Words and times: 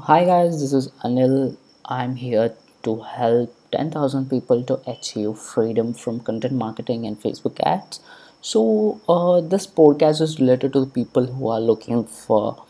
Hi 0.00 0.24
guys, 0.26 0.60
this 0.60 0.72
is 0.74 0.88
Anil. 1.02 1.56
I'm 1.86 2.16
here 2.16 2.54
to 2.82 3.00
help 3.00 3.54
10,000 3.72 4.28
people 4.28 4.62
to 4.64 4.74
achieve 4.86 5.38
freedom 5.38 5.94
from 5.94 6.20
content 6.20 6.52
marketing 6.52 7.06
and 7.06 7.18
Facebook 7.18 7.58
ads. 7.64 8.00
So, 8.42 9.00
uh, 9.08 9.40
this 9.40 9.66
podcast 9.66 10.20
is 10.20 10.38
related 10.38 10.74
to 10.74 10.80
the 10.80 10.90
people 10.98 11.24
who 11.26 11.48
are 11.48 11.60
looking 11.60 12.04
for 12.04 12.62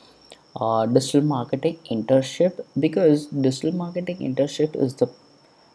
uh, 0.55 0.87
digital 0.87 1.23
marketing 1.23 1.79
internship 1.91 2.61
because 2.79 3.27
digital 3.27 3.73
marketing 3.73 4.19
internship 4.19 4.77
is 4.77 4.95
the 4.95 5.09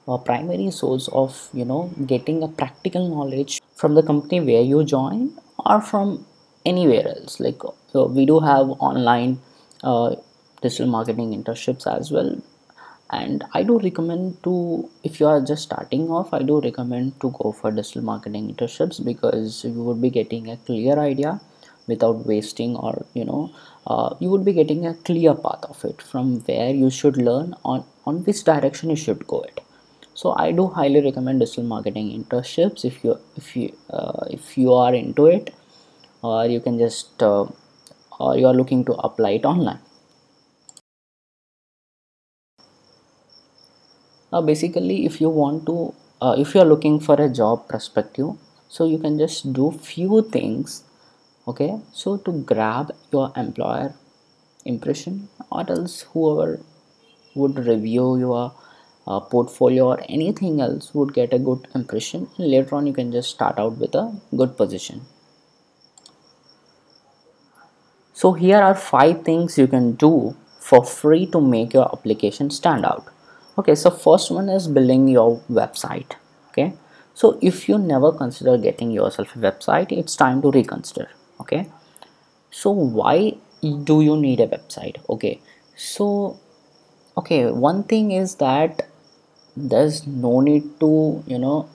uh, 0.07 0.17
primary 0.17 0.71
source 0.71 1.07
of 1.09 1.49
you 1.53 1.65
know 1.65 1.81
getting 2.13 2.43
a 2.43 2.47
practical 2.47 3.07
knowledge 3.09 3.61
from 3.75 3.95
the 3.95 4.03
company 4.03 4.39
where 4.39 4.61
you 4.61 4.83
join 4.83 5.31
or 5.65 5.81
from 5.81 6.25
anywhere 6.65 7.07
else 7.07 7.39
like 7.39 7.61
uh, 7.95 8.05
we 8.05 8.25
do 8.25 8.39
have 8.39 8.69
online 8.91 9.39
uh, 9.83 10.15
digital 10.61 10.87
marketing 10.87 11.31
internships 11.31 11.87
as 11.87 12.11
well. 12.11 12.35
And 13.09 13.45
i 13.53 13.63
do 13.63 13.79
recommend 13.79 14.43
to 14.43 14.89
if 15.01 15.19
you 15.19 15.27
are 15.27 15.39
just 15.39 15.63
starting 15.63 16.09
off 16.09 16.33
i 16.33 16.41
do 16.49 16.59
recommend 16.59 17.13
to 17.21 17.29
go 17.39 17.53
for 17.53 17.71
digital 17.71 18.01
marketing 18.01 18.53
internships 18.53 19.03
because 19.03 19.63
you 19.63 19.81
would 19.83 20.01
be 20.01 20.09
getting 20.09 20.49
a 20.49 20.57
clear 20.57 20.99
idea 20.99 21.39
without 21.87 22.25
wasting 22.25 22.75
or 22.75 23.05
you 23.13 23.23
know 23.23 23.49
uh, 23.87 24.13
you 24.19 24.29
would 24.29 24.43
be 24.43 24.51
getting 24.51 24.85
a 24.85 24.93
clear 25.09 25.33
path 25.33 25.63
of 25.69 25.85
it 25.85 26.01
from 26.01 26.41
where 26.41 26.71
you 26.71 26.89
should 26.89 27.15
learn 27.15 27.55
on 27.63 27.85
on 28.05 28.23
which 28.25 28.43
direction 28.43 28.89
you 28.89 28.97
should 28.97 29.25
go 29.27 29.41
it. 29.41 29.61
So 30.13 30.33
i 30.37 30.51
do 30.51 30.67
highly 30.67 31.01
recommend 31.01 31.39
digital 31.39 31.63
marketing 31.63 32.11
internships 32.17 32.83
if 32.83 33.03
you 33.05 33.17
if 33.37 33.55
you 33.55 33.73
uh, 33.89 34.25
if 34.29 34.57
you 34.57 34.73
are 34.73 34.93
into 34.93 35.27
it 35.27 35.53
or 36.21 36.45
you 36.45 36.59
can 36.59 36.77
just 36.77 37.23
uh, 37.23 37.45
or 38.19 38.37
you 38.37 38.47
are 38.47 38.53
looking 38.53 38.83
to 38.85 38.93
apply 39.09 39.31
it 39.39 39.45
online 39.45 39.79
uh, 44.37 44.41
basically 44.41 45.05
if 45.05 45.21
you 45.21 45.29
want 45.29 45.65
to 45.65 45.93
uh, 46.21 46.35
if 46.37 46.53
you 46.53 46.61
are 46.61 46.69
looking 46.73 46.99
for 46.99 47.15
a 47.21 47.29
job 47.29 47.67
perspective 47.67 48.29
so 48.69 48.85
you 48.85 48.97
can 48.97 49.17
just 49.17 49.51
do 49.53 49.71
few 49.71 50.21
things 50.37 50.83
okay? 51.47 51.79
So 51.93 52.17
to 52.17 52.31
grab 52.51 52.91
your 53.11 53.31
employer 53.35 53.93
impression 54.65 55.29
or 55.49 55.65
else 55.69 56.01
whoever 56.13 56.59
would 57.35 57.57
review 57.65 58.17
your 58.17 58.53
uh, 59.07 59.19
portfolio 59.21 59.87
or 59.87 59.99
anything 60.09 60.59
else 60.59 60.93
would 60.93 61.13
get 61.13 61.33
a 61.33 61.39
good 61.39 61.67
impression 61.73 62.27
later 62.37 62.75
on 62.75 62.87
you 62.87 62.93
can 62.93 63.11
just 63.11 63.29
start 63.29 63.57
out 63.57 63.77
with 63.77 63.95
a 63.95 64.19
good 64.35 64.57
position. 64.57 65.05
So 68.13 68.33
here 68.33 68.57
are 68.57 68.75
five 68.75 69.23
things 69.23 69.57
you 69.57 69.67
can 69.67 69.93
do 69.93 70.35
for 70.59 70.83
free 70.83 71.27
to 71.27 71.39
make 71.39 71.73
your 71.73 71.89
application 71.93 72.49
stand 72.49 72.83
out 72.83 73.07
okay 73.57 73.75
so 73.75 73.89
first 73.89 74.31
one 74.31 74.49
is 74.49 74.67
building 74.67 75.07
your 75.07 75.41
website 75.49 76.13
okay? 76.49 76.73
So 77.13 77.39
if 77.41 77.67
you 77.67 77.77
never 77.79 78.11
consider 78.11 78.57
getting 78.57 78.91
yourself 78.91 79.35
a 79.35 79.39
website 79.39 79.91
it's 79.91 80.15
time 80.15 80.41
to 80.43 80.51
reconsider 80.51 81.09
okay? 81.41 81.67
So 82.51 82.71
why 82.71 83.37
do 83.61 84.01
you 84.01 84.17
need 84.17 84.39
a 84.39 84.47
website 84.47 84.97
okay? 85.09 85.41
So 85.75 86.39
okay 87.17 87.49
one 87.51 87.83
thing 87.83 88.11
is 88.11 88.35
that 88.35 88.87
there's 89.55 90.05
no 90.05 90.39
need 90.39 90.79
to 90.79 91.23
you 91.25 91.39
know 91.39 91.67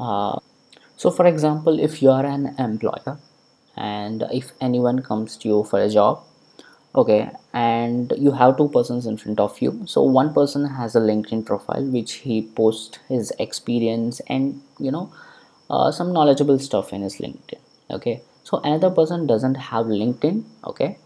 uh, 0.00 0.38
so 0.96 1.10
for 1.10 1.26
example 1.26 1.78
if 1.78 2.02
you 2.02 2.10
are 2.10 2.26
an 2.26 2.54
employer 2.58 3.18
and 3.76 4.24
if 4.32 4.50
anyone 4.60 5.00
comes 5.00 5.36
to 5.36 5.48
you 5.48 5.62
for 5.62 5.80
a 5.80 5.88
job 5.88 6.24
okay 6.94 7.30
and 7.52 8.12
you 8.18 8.32
have 8.32 8.56
two 8.56 8.68
persons 8.68 9.06
in 9.06 9.16
front 9.16 9.40
of 9.40 9.60
you. 9.60 9.82
So 9.86 10.02
one 10.02 10.32
person 10.34 10.66
has 10.66 10.96
a 10.96 11.00
linkedin 11.00 11.44
profile 11.44 11.84
which 11.84 12.14
he 12.14 12.42
posts 12.42 12.98
his 13.08 13.32
experience 13.38 14.20
and 14.28 14.62
you 14.78 14.90
know 14.90 15.12
uh, 15.70 15.90
some 15.90 16.12
knowledgeable 16.12 16.58
stuff 16.58 16.92
in 16.92 17.02
his 17.02 17.16
linkedin. 17.16 17.60
Okay 17.90 18.22
so 18.44 18.60
another 18.64 18.90
person 18.90 19.26
doesn't 19.26 19.56
have 19.56 19.86
linkedin. 19.86 20.44
Okay 20.64 20.98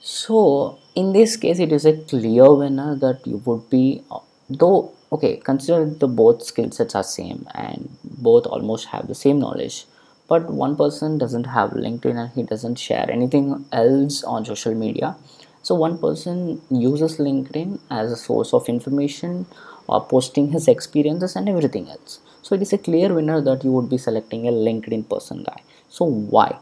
so 0.00 0.78
in 0.94 1.12
this 1.12 1.36
case, 1.36 1.58
it 1.58 1.72
is 1.72 1.84
a 1.84 1.96
clear 1.96 2.52
winner 2.52 2.96
that 2.96 3.26
you 3.26 3.36
would 3.44 3.68
be 3.70 4.02
though 4.48 4.92
okay 5.12 5.36
consider 5.36 5.84
the 5.84 6.08
both 6.08 6.42
skill 6.42 6.70
sets 6.70 6.94
are 6.94 7.02
same 7.02 7.46
and 7.54 7.88
both 8.04 8.46
almost 8.46 8.86
have 8.86 9.06
the 9.06 9.14
same 9.14 9.38
knowledge 9.38 9.84
but 10.28 10.50
one 10.50 10.76
person 10.76 11.16
doesn't 11.18 11.44
have 11.44 11.70
linkedin 11.70 12.18
and 12.22 12.30
he 12.32 12.42
doesn't 12.42 12.76
share 12.76 13.10
anything 13.10 13.64
else 13.72 14.22
on 14.22 14.44
social 14.44 14.74
media. 14.74 15.16
So 15.62 15.74
one 15.74 15.98
person 15.98 16.60
uses 16.70 17.16
linkedin 17.16 17.80
as 17.90 18.12
a 18.12 18.16
source 18.16 18.52
of 18.52 18.68
information 18.68 19.46
or 19.86 20.04
posting 20.06 20.52
his 20.52 20.68
experiences 20.68 21.34
and 21.34 21.48
everything 21.48 21.88
else. 21.88 22.20
So 22.42 22.54
it 22.54 22.62
is 22.62 22.72
a 22.72 22.78
clear 22.78 23.12
winner 23.12 23.40
that 23.40 23.64
you 23.64 23.72
would 23.72 23.88
be 23.88 23.98
selecting 23.98 24.46
a 24.46 24.52
linkedin 24.52 25.08
person 25.08 25.42
guy. 25.42 25.62
So 25.88 26.04
why? 26.04 26.58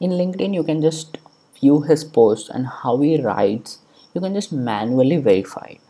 In 0.00 0.10
linkedin 0.10 0.54
you 0.54 0.62
can 0.62 0.82
just 0.82 1.18
view 1.60 1.80
his 1.80 2.04
post 2.04 2.50
and 2.50 2.66
how 2.66 2.98
he 3.00 3.20
writes. 3.20 3.78
You 4.14 4.20
can 4.20 4.34
just 4.34 4.52
manually 4.52 5.16
verify 5.16 5.66
it. 5.70 5.80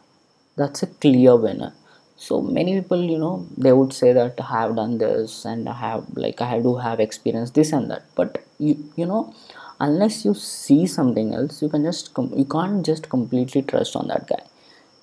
That's 0.56 0.82
a 0.82 0.86
clear 0.86 1.36
winner 1.36 1.74
so 2.16 2.40
many 2.40 2.72
people 2.80 3.02
you 3.12 3.18
know 3.18 3.46
they 3.56 3.72
would 3.72 3.92
say 3.92 4.12
that 4.12 4.40
i 4.40 4.46
have 4.52 4.74
done 4.76 4.96
this 4.98 5.44
and 5.44 5.68
i 5.68 5.72
have 5.72 6.04
like 6.24 6.40
i 6.40 6.58
do 6.60 6.76
have 6.76 7.00
experience 7.00 7.50
this 7.50 7.72
and 7.72 7.90
that. 7.90 8.04
But 8.14 8.44
you 8.58 8.72
you 8.96 9.06
know 9.06 9.34
unless 9.80 10.24
you 10.24 10.32
see 10.34 10.86
something 10.86 11.34
else 11.34 11.60
you 11.62 11.68
can 11.68 11.84
just 11.84 12.14
com- 12.14 12.32
you 12.34 12.44
can't 12.46 12.84
just 12.84 13.08
completely 13.10 13.62
trust 13.62 13.94
on 13.96 14.08
that 14.08 14.26
guy. 14.28 14.42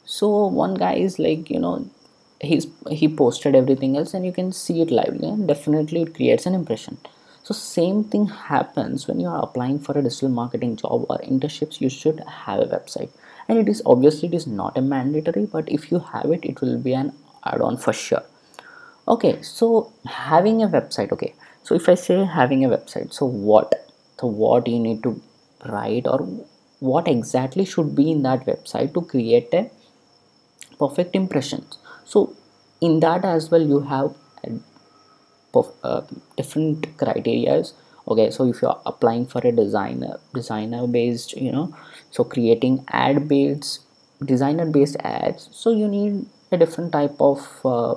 So 0.06 0.48
one 0.48 0.74
guy 0.76 0.96
is 0.96 1.20
like 1.20 1.50
you 1.50 1.60
know 1.60 1.88
he's 2.42 2.68
he 2.90 3.08
posted 3.08 3.56
everything 3.56 3.96
else 3.98 4.14
and 4.14 4.26
you 4.26 4.32
can 4.32 4.52
see 4.52 4.82
it 4.82 4.92
lively 4.92 5.30
and 5.30 5.48
definitely 5.48 6.02
it 6.02 6.16
creates 6.16 6.46
an 6.48 6.56
impression. 6.56 6.98
So 7.44 7.54
same 7.54 8.04
thing 8.06 8.28
happens 8.28 9.08
when 9.08 9.20
you 9.20 9.28
are 9.28 9.44
applying 9.44 9.80
for 9.80 9.98
a 9.98 10.02
digital 10.02 10.30
marketing 10.30 10.78
job 10.78 11.06
or 11.10 11.18
internships 11.20 11.80
you 11.80 11.90
should 11.90 12.22
have 12.46 12.62
a 12.62 12.66
website 12.66 13.12
and 13.48 13.58
it 13.58 13.70
is 13.70 13.82
obviously 13.86 14.30
it 14.30 14.34
is 14.34 14.48
not 14.48 14.78
a 14.78 14.82
mandatory 14.82 15.46
but 15.46 15.70
if 15.70 15.92
you 15.92 16.00
have 16.00 16.32
it 16.32 16.44
it 16.44 16.62
will 16.62 16.78
be 16.78 16.94
an 16.94 17.14
add-on 17.46 17.78
for 17.78 17.94
sure. 17.94 18.24
Okay 19.08 19.42
so 19.42 19.92
having 20.06 20.64
a 20.64 20.68
website 20.68 21.12
okay. 21.12 21.34
So 21.64 21.76
if 21.76 21.88
i 21.90 21.96
say 21.96 22.24
having 22.26 22.66
a 22.66 22.70
website 22.70 23.14
so 23.14 23.26
what? 23.26 23.74
So 24.20 24.28
what 24.28 24.68
you 24.68 24.80
need 24.80 25.04
to 25.04 25.22
write 25.66 26.08
or 26.08 26.20
what 26.80 27.08
exactly 27.08 27.66
should 27.66 27.96
be 27.96 28.12
in 28.12 28.24
that 28.24 28.46
website 28.46 28.94
to 28.94 29.02
create 29.02 29.54
a 29.54 29.70
perfect 30.80 31.16
impressions 31.16 31.78
so 32.06 32.36
in 32.82 33.00
that 33.00 33.26
as 33.26 33.50
well 33.52 33.62
you 33.62 33.80
have 33.82 34.14
uh, 35.56 36.02
different 36.38 36.98
criterias 36.98 37.74
okay 38.08 38.30
so 38.32 38.46
if 38.48 38.62
you're 38.62 38.80
applying 38.86 39.26
for 39.26 39.42
a 39.48 39.52
designer 39.52 40.20
designer 40.34 40.86
based 40.88 41.34
you 41.38 41.52
know 41.52 41.74
so 42.12 42.24
creating 42.24 42.84
ad 42.90 43.28
based 43.28 43.82
designer 44.26 44.66
based 44.66 44.98
ads 45.04 45.50
so 45.52 45.72
you 45.72 45.88
need 45.88 46.26
a 46.52 46.58
different 46.58 46.92
type 46.92 47.16
of 47.20 47.40
uh, 47.66 47.96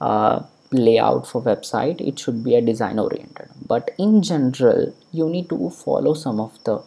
uh, 0.00 0.42
layout 0.70 1.26
for 1.26 1.42
website. 1.42 2.00
It 2.00 2.18
should 2.18 2.42
be 2.44 2.54
a 2.54 2.60
design 2.60 2.98
oriented 2.98 3.48
but 3.66 3.90
in 3.98 4.22
general 4.22 4.94
you 5.12 5.28
need 5.28 5.48
to 5.48 5.70
follow 5.70 6.14
some 6.14 6.40
of 6.40 6.62
the 6.64 6.82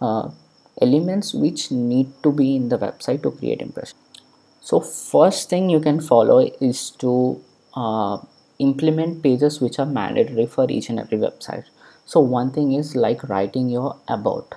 uh, 0.00 0.30
elements 0.80 1.34
which 1.34 1.70
need 1.70 2.08
to 2.22 2.32
be 2.32 2.56
in 2.56 2.68
the 2.68 2.78
website 2.78 3.22
to 3.22 3.30
create 3.30 3.60
impression. 3.60 3.96
So 4.60 4.80
first 4.80 5.48
thing 5.48 5.70
you 5.70 5.80
can 5.80 6.00
follow 6.00 6.38
is 6.60 6.90
to 7.02 7.42
uh, 7.74 8.18
implement 8.58 9.22
pages 9.22 9.60
which 9.60 9.78
are 9.78 9.86
mandatory 9.86 10.46
for 10.46 10.70
each 10.70 10.88
and 10.88 10.98
every 11.00 11.18
website 11.18 11.64
so 12.12 12.20
one 12.20 12.50
thing 12.56 12.72
is 12.72 12.96
like 12.96 13.28
writing 13.28 13.68
your 13.68 13.96
about. 14.08 14.54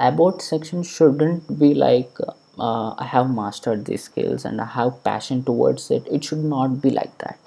About 0.00 0.42
section 0.42 0.82
shouldn't 0.82 1.58
be 1.60 1.74
like 1.74 2.12
uh, 2.58 2.94
i 2.98 3.04
have 3.14 3.30
mastered 3.38 3.84
these 3.86 4.04
skills 4.04 4.44
and 4.44 4.60
i 4.60 4.64
have 4.64 5.02
passion 5.04 5.44
towards 5.44 5.90
it. 5.90 6.06
It 6.10 6.24
should 6.24 6.44
not 6.54 6.80
be 6.82 6.90
like 6.90 7.16
that. 7.18 7.38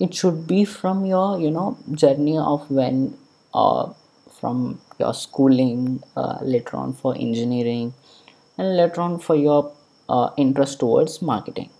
It 0.00 0.14
should 0.14 0.46
be 0.46 0.64
from 0.64 1.04
your 1.06 1.38
you 1.40 1.50
know 1.50 1.76
journey 1.92 2.38
of 2.38 2.70
when 2.70 3.16
uh, 3.54 3.92
from 4.40 4.80
your 5.00 5.14
schooling 5.14 6.02
uh, 6.16 6.38
later 6.42 6.76
on 6.76 6.92
for 6.94 7.14
engineering 7.28 7.94
and 8.56 8.76
later 8.76 9.00
on 9.00 9.18
for 9.18 9.36
your 9.36 9.72
uh, 10.08 10.30
interest 10.36 10.80
towards 10.80 11.20
marketing. 11.22 11.70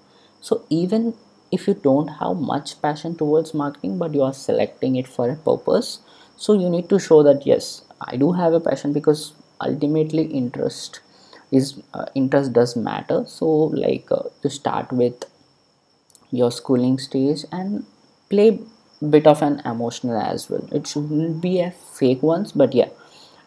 So 0.40 0.64
even 0.70 1.14
if 1.50 1.66
you 1.66 1.74
don't 1.74 2.08
have 2.20 2.36
much 2.36 2.80
passion 2.82 3.14
towards 3.16 3.54
marketing 3.54 3.98
but 3.98 4.14
you 4.14 4.22
are 4.22 4.34
selecting 4.34 4.96
it 4.96 5.08
for 5.08 5.30
a 5.30 5.36
purpose 5.36 6.00
so 6.36 6.52
you 6.52 6.68
need 6.68 6.88
to 6.88 6.98
show 6.98 7.22
that 7.22 7.46
yes 7.46 7.82
i 8.00 8.16
do 8.16 8.32
have 8.32 8.52
a 8.52 8.60
passion 8.60 8.92
because 8.92 9.32
ultimately 9.60 10.24
interest 10.24 11.00
is 11.50 11.80
uh, 11.94 12.06
interest 12.14 12.52
does 12.52 12.76
matter. 12.76 13.24
So 13.26 13.46
like 13.46 14.06
uh, 14.10 14.24
to 14.42 14.50
start 14.50 14.92
with 14.92 15.24
your 16.30 16.50
schooling 16.50 16.98
stage 16.98 17.44
and 17.50 17.86
play 18.28 18.60
bit 19.10 19.26
of 19.26 19.42
an 19.42 19.60
emotional 19.64 20.18
as 20.18 20.50
well. 20.50 20.68
It 20.72 20.86
shouldn't 20.86 21.40
be 21.40 21.60
a 21.60 21.70
fake 21.70 22.22
ones 22.22 22.52
but 22.52 22.74
yeah 22.74 22.88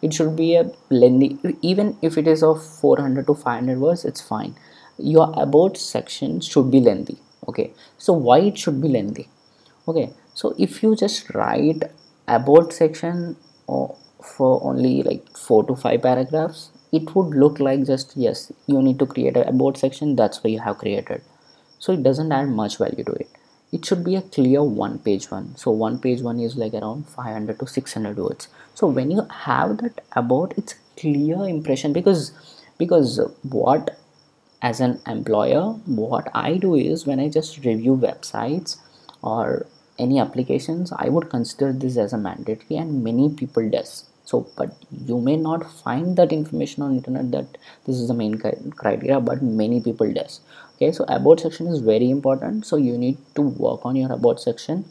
it 0.01 0.13
should 0.13 0.35
be 0.35 0.55
a 0.55 0.71
lengthy 0.89 1.37
even 1.61 1.97
if 2.01 2.17
it 2.17 2.27
is 2.27 2.41
of 2.41 2.63
400 2.65 3.27
to 3.27 3.35
500 3.35 3.79
words 3.79 4.05
it's 4.05 4.21
fine. 4.21 4.55
Your 4.97 5.31
about 5.35 5.77
section 5.77 6.39
should 6.41 6.71
be 6.71 6.79
lengthy 6.79 7.17
okay. 7.47 7.71
So 7.97 8.13
why 8.13 8.39
it 8.39 8.57
should 8.57 8.81
be 8.81 8.87
lengthy? 8.87 9.29
Okay. 9.87 10.11
So 10.33 10.55
if 10.57 10.83
you 10.83 10.95
just 10.95 11.33
write 11.33 11.83
about 12.27 12.73
section 12.73 13.35
for 13.67 14.61
only 14.63 15.03
like 15.03 15.37
four 15.37 15.63
to 15.65 15.75
five 15.75 16.01
paragraphs 16.01 16.69
it 16.91 17.15
would 17.15 17.33
look 17.43 17.59
like 17.59 17.85
just 17.85 18.15
yes 18.15 18.51
you 18.67 18.81
need 18.81 18.99
to 18.99 19.05
create 19.05 19.37
a 19.37 19.47
about 19.47 19.77
section 19.77 20.15
that's 20.15 20.43
why 20.43 20.49
you 20.49 20.59
have 20.59 20.77
created. 20.77 21.21
So 21.79 21.93
it 21.93 22.03
doesn't 22.03 22.31
add 22.31 22.49
much 22.49 22.77
value 22.77 23.03
to 23.03 23.13
it. 23.13 23.29
It 23.71 23.85
should 23.85 24.03
be 24.03 24.15
a 24.15 24.21
clear 24.21 24.61
one 24.61 24.99
page 24.99 25.31
one. 25.31 25.55
So 25.55 25.71
one 25.71 25.97
page 25.99 26.21
one 26.21 26.39
is 26.39 26.55
like 26.57 26.73
around 26.73 27.07
500 27.07 27.59
to 27.59 27.67
600 27.67 28.17
words. 28.17 28.49
So 28.75 28.87
when 28.87 29.09
you 29.09 29.25
have 29.31 29.77
that 29.77 30.03
about 30.11 30.53
it's 30.57 30.75
clear 30.97 31.47
impression 31.47 31.93
because 31.93 32.33
because 32.77 33.19
what 33.43 33.97
as 34.61 34.79
an 34.79 34.99
employer 35.07 35.63
what 36.03 36.29
i 36.33 36.57
do 36.57 36.75
is 36.75 37.05
when 37.05 37.19
i 37.19 37.27
just 37.27 37.65
review 37.65 37.95
websites 37.95 38.77
or 39.21 39.65
any 39.99 40.19
applications 40.19 40.91
i 40.97 41.09
would 41.09 41.29
consider 41.29 41.71
this 41.73 41.97
as 41.97 42.13
a 42.13 42.17
mandatory 42.17 42.77
and 42.77 43.03
many 43.03 43.29
people 43.29 43.69
does. 43.69 44.05
So 44.23 44.47
but 44.57 44.69
you 45.07 45.19
may 45.19 45.35
not 45.35 45.69
find 45.83 46.15
that 46.17 46.31
information 46.31 46.83
on 46.83 46.95
internet 46.95 47.31
that 47.31 47.57
this 47.85 47.97
is 47.97 48.07
the 48.07 48.13
main 48.13 48.37
criteria 48.37 49.19
but 49.19 49.41
many 49.41 49.81
people 49.81 50.13
does. 50.13 50.39
Okay 50.75 50.91
so 50.91 51.05
about 51.07 51.41
section 51.41 51.67
is 51.67 51.81
very 51.81 52.09
important. 52.09 52.65
So 52.65 52.77
you 52.77 52.97
need 52.97 53.17
to 53.35 53.41
work 53.41 53.85
on 53.85 53.95
your 53.95 54.11
about 54.11 54.39
section 54.39 54.85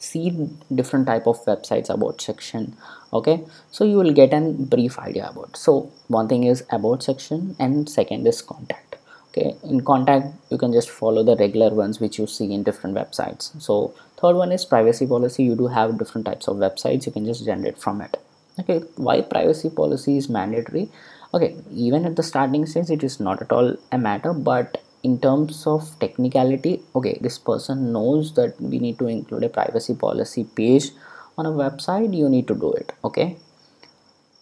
see 0.00 0.48
different 0.74 1.06
type 1.06 1.26
of 1.26 1.44
websites 1.44 1.90
about 1.90 2.20
section 2.20 2.76
okay? 3.12 3.44
So 3.70 3.84
you 3.84 3.96
will 3.98 4.12
get 4.12 4.32
a 4.32 4.40
brief 4.40 4.98
idea 4.98 5.28
about. 5.28 5.56
So 5.56 5.92
one 6.08 6.26
thing 6.26 6.44
is 6.44 6.64
about 6.70 7.02
section 7.02 7.54
and 7.58 7.88
second 7.88 8.26
is 8.26 8.40
contact 8.40 8.96
okay? 9.28 9.54
In 9.62 9.84
contact 9.84 10.34
you 10.50 10.58
can 10.58 10.72
just 10.72 10.90
follow 10.90 11.22
the 11.22 11.36
regular 11.36 11.70
ones 11.74 12.00
which 12.00 12.18
you 12.18 12.26
see 12.26 12.52
in 12.52 12.62
different 12.62 12.96
websites. 12.96 13.60
So 13.60 13.94
third 14.16 14.36
one 14.36 14.52
is 14.52 14.64
privacy 14.64 15.06
policy. 15.06 15.44
You 15.44 15.54
do 15.54 15.66
have 15.66 15.98
different 15.98 16.26
types 16.26 16.48
of 16.48 16.56
websites. 16.56 17.06
You 17.06 17.12
can 17.12 17.26
just 17.26 17.44
generate 17.44 17.78
from 17.78 18.00
it 18.00 18.16
okay? 18.58 18.80
Why 18.96 19.20
privacy 19.20 19.70
policy 19.70 20.16
is 20.16 20.28
mandatory? 20.28 20.90
Okay 21.32 21.56
even 21.72 22.06
at 22.06 22.16
the 22.16 22.22
starting 22.22 22.66
stage 22.66 22.90
it 22.90 23.04
is 23.04 23.20
not 23.20 23.42
at 23.42 23.52
all 23.52 23.76
a 23.92 23.98
matter 23.98 24.32
but 24.32 24.82
in 25.02 25.18
terms 25.18 25.66
of 25.66 25.98
technicality 25.98 26.82
okay 26.94 27.18
this 27.20 27.38
person 27.38 27.92
knows 27.92 28.34
that 28.34 28.60
we 28.60 28.78
need 28.78 28.98
to 28.98 29.06
include 29.06 29.44
a 29.44 29.48
privacy 29.48 29.94
policy 29.94 30.44
page 30.44 30.90
on 31.38 31.46
a 31.46 31.50
website 31.50 32.16
you 32.16 32.28
need 32.28 32.46
to 32.46 32.54
do 32.54 32.72
it 32.72 32.92
okay? 33.04 33.36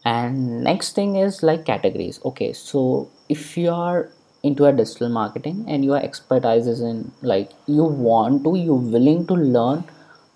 And 0.04 0.64
next 0.64 0.94
thing 0.94 1.16
is 1.16 1.42
like 1.42 1.64
categories 1.64 2.20
okay? 2.24 2.52
So 2.52 3.10
if 3.28 3.56
you 3.56 3.70
are 3.70 4.10
into 4.42 4.66
a 4.66 4.72
digital 4.72 5.08
marketing 5.08 5.64
and 5.68 5.84
your 5.84 5.98
expertise 5.98 6.66
is 6.66 6.80
in 6.80 7.12
like 7.22 7.50
you 7.66 7.84
want 7.84 8.44
to 8.44 8.54
you 8.56 8.74
willing 8.74 9.26
to 9.26 9.34
learn 9.34 9.84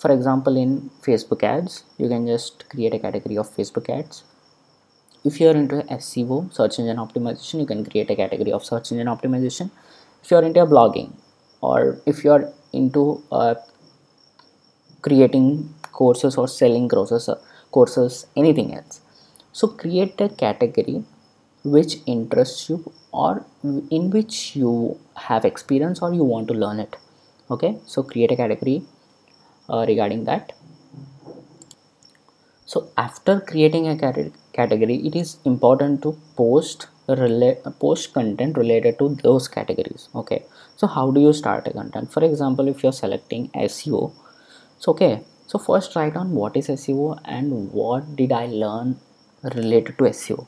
for 0.02 0.10
example 0.10 0.56
in 0.56 0.90
facebook 1.06 1.44
ads 1.44 1.84
you 1.98 2.08
can 2.08 2.26
just 2.26 2.68
create 2.68 2.92
a 2.92 2.98
category 2.98 3.38
of 3.38 3.48
facebook 3.56 3.88
ads. 3.88 4.24
If 5.24 5.40
you're 5.40 5.54
into 5.54 5.76
seo 6.04 6.52
search 6.52 6.80
engine 6.80 6.96
optimization 6.96 7.60
you 7.60 7.66
can 7.66 7.84
create 7.88 8.10
a 8.10 8.16
category 8.16 8.52
of 8.52 8.64
search 8.64 8.90
engine 8.92 9.06
optimization 9.06 9.70
if 10.22 10.30
you're 10.30 10.42
into 10.42 10.64
blogging 10.66 11.12
or 11.60 12.00
if 12.06 12.24
you're 12.24 12.52
into 12.72 13.22
uh, 13.30 13.54
creating 15.00 15.74
courses 15.92 16.36
or 16.36 16.48
selling 16.48 16.88
courses 16.88 17.28
uh, 17.28 17.38
courses 17.70 18.26
anything 18.36 18.74
else. 18.74 19.00
So 19.52 19.68
create 19.68 20.20
a 20.20 20.28
category 20.28 21.04
which 21.64 21.96
interests 22.06 22.68
you 22.68 22.92
or 23.12 23.44
in 23.90 24.10
which 24.10 24.56
you 24.56 24.98
have 25.16 25.44
experience 25.44 26.00
or 26.02 26.12
you 26.12 26.24
want 26.24 26.48
to 26.48 26.54
learn 26.54 26.80
it. 26.80 26.96
Okay? 27.50 27.78
So 27.86 28.02
create 28.02 28.32
a 28.32 28.36
category 28.36 28.82
uh, 29.68 29.84
regarding 29.86 30.24
that. 30.24 30.52
So 32.66 32.88
after 32.96 33.40
creating 33.40 33.88
a 33.88 33.96
category 34.52 34.96
it 35.06 35.14
is 35.14 35.36
important 35.44 36.02
to 36.02 36.16
post 36.36 36.86
relate 37.08 37.58
post 37.80 38.12
content 38.14 38.56
related 38.56 38.98
to 38.98 39.08
those 39.22 39.48
categories 39.48 40.08
okay? 40.14 40.44
So 40.76 40.86
how 40.86 41.10
do 41.10 41.20
you 41.20 41.32
start 41.32 41.66
a 41.66 41.72
content? 41.72 42.12
For 42.12 42.24
example 42.24 42.68
if 42.68 42.82
you're 42.82 42.92
selecting 42.92 43.48
seo 43.48 44.12
so 44.78 44.92
okay. 44.92 45.22
So 45.46 45.58
first 45.58 45.94
write 45.96 46.14
down 46.14 46.32
what 46.32 46.56
is 46.56 46.68
seo 46.68 47.20
and 47.24 47.72
what 47.72 48.16
did 48.16 48.32
i 48.32 48.46
learn 48.46 48.98
related 49.42 49.98
to 49.98 50.04
seo 50.04 50.46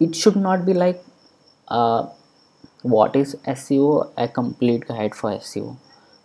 it 0.00 0.16
should 0.16 0.36
not 0.36 0.66
be 0.66 0.74
like 0.74 1.04
uh, 1.68 2.08
what 2.82 3.14
is 3.14 3.36
seo 3.46 4.10
a 4.16 4.26
complete 4.26 4.86
guide 4.88 5.14
for 5.14 5.30
seo 5.32 5.76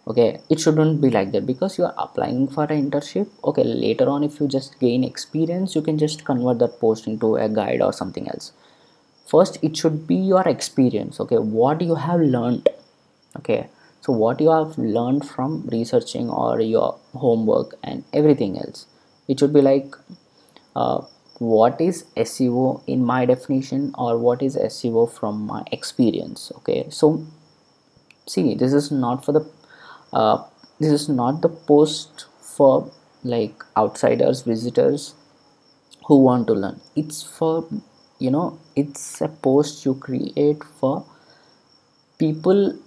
okay? 0.08 0.42
It 0.50 0.60
shouldn't 0.60 1.02
be 1.02 1.10
like 1.10 1.32
that 1.32 1.46
because 1.46 1.78
you 1.78 1.86
are 1.86 1.94
applying 1.98 2.48
for 2.48 2.64
an 2.64 2.90
internship 2.90 3.28
okay? 3.44 3.64
Later 3.64 4.08
on 4.10 4.24
if 4.24 4.40
you 4.40 4.48
just 4.48 4.80
gain 4.80 5.04
experience 5.04 5.76
you 5.76 5.82
can 5.82 5.98
just 5.98 6.26
convert 6.26 6.60
that 6.60 6.80
post 6.80 7.08
into 7.08 7.36
a 7.36 7.50
guide 7.50 7.82
or 7.82 7.92
something 7.92 8.28
else 8.30 8.54
first 9.26 9.58
it 9.62 9.78
should 9.78 10.08
be 10.08 10.16
your 10.16 10.48
experience 10.48 11.20
okay? 11.20 11.38
What 11.38 11.82
you 11.82 11.96
have 11.96 12.20
learned 12.20 12.70
okay? 13.38 13.70
So 14.02 14.14
what 14.14 14.40
you 14.40 14.52
have 14.52 14.78
learned 14.78 15.28
from 15.28 15.68
researching 15.72 16.30
or 16.30 16.62
your 16.62 16.98
homework 17.14 17.76
and 17.84 18.04
everything 18.14 18.58
else. 18.58 18.86
It 19.28 19.40
should 19.40 19.54
be 19.54 19.62
like 19.62 19.96
uh, 20.76 21.02
what 21.40 21.82
is 21.82 22.06
seo 22.16 22.84
in 22.88 23.04
my 23.04 23.26
definition 23.26 23.94
or 23.98 24.18
what 24.18 24.42
is 24.42 24.56
seo 24.56 25.12
from 25.12 25.42
my 25.46 25.64
experience 25.72 26.52
okay? 26.58 26.86
So 26.90 27.26
see 28.28 28.56
this 28.56 28.74
is 28.74 28.92
not 28.92 29.26
for 29.26 29.32
the 29.32 29.50
uh, 30.14 30.44
this 30.80 30.92
is 30.92 31.10
not 31.10 31.42
the 31.42 31.50
post 31.50 32.26
for 32.40 32.92
like 33.24 33.64
outsiders 33.76 34.44
visitors 34.44 35.16
who 36.06 36.20
want 36.20 36.48
to 36.48 36.54
learn. 36.54 36.80
It's 36.96 37.24
for 37.24 37.68
you 38.20 38.30
know 38.30 38.60
it's 38.76 39.22
a 39.22 39.28
post 39.28 39.86
you 39.86 39.96
create 39.96 40.64
for 40.64 41.06
people 42.18 42.78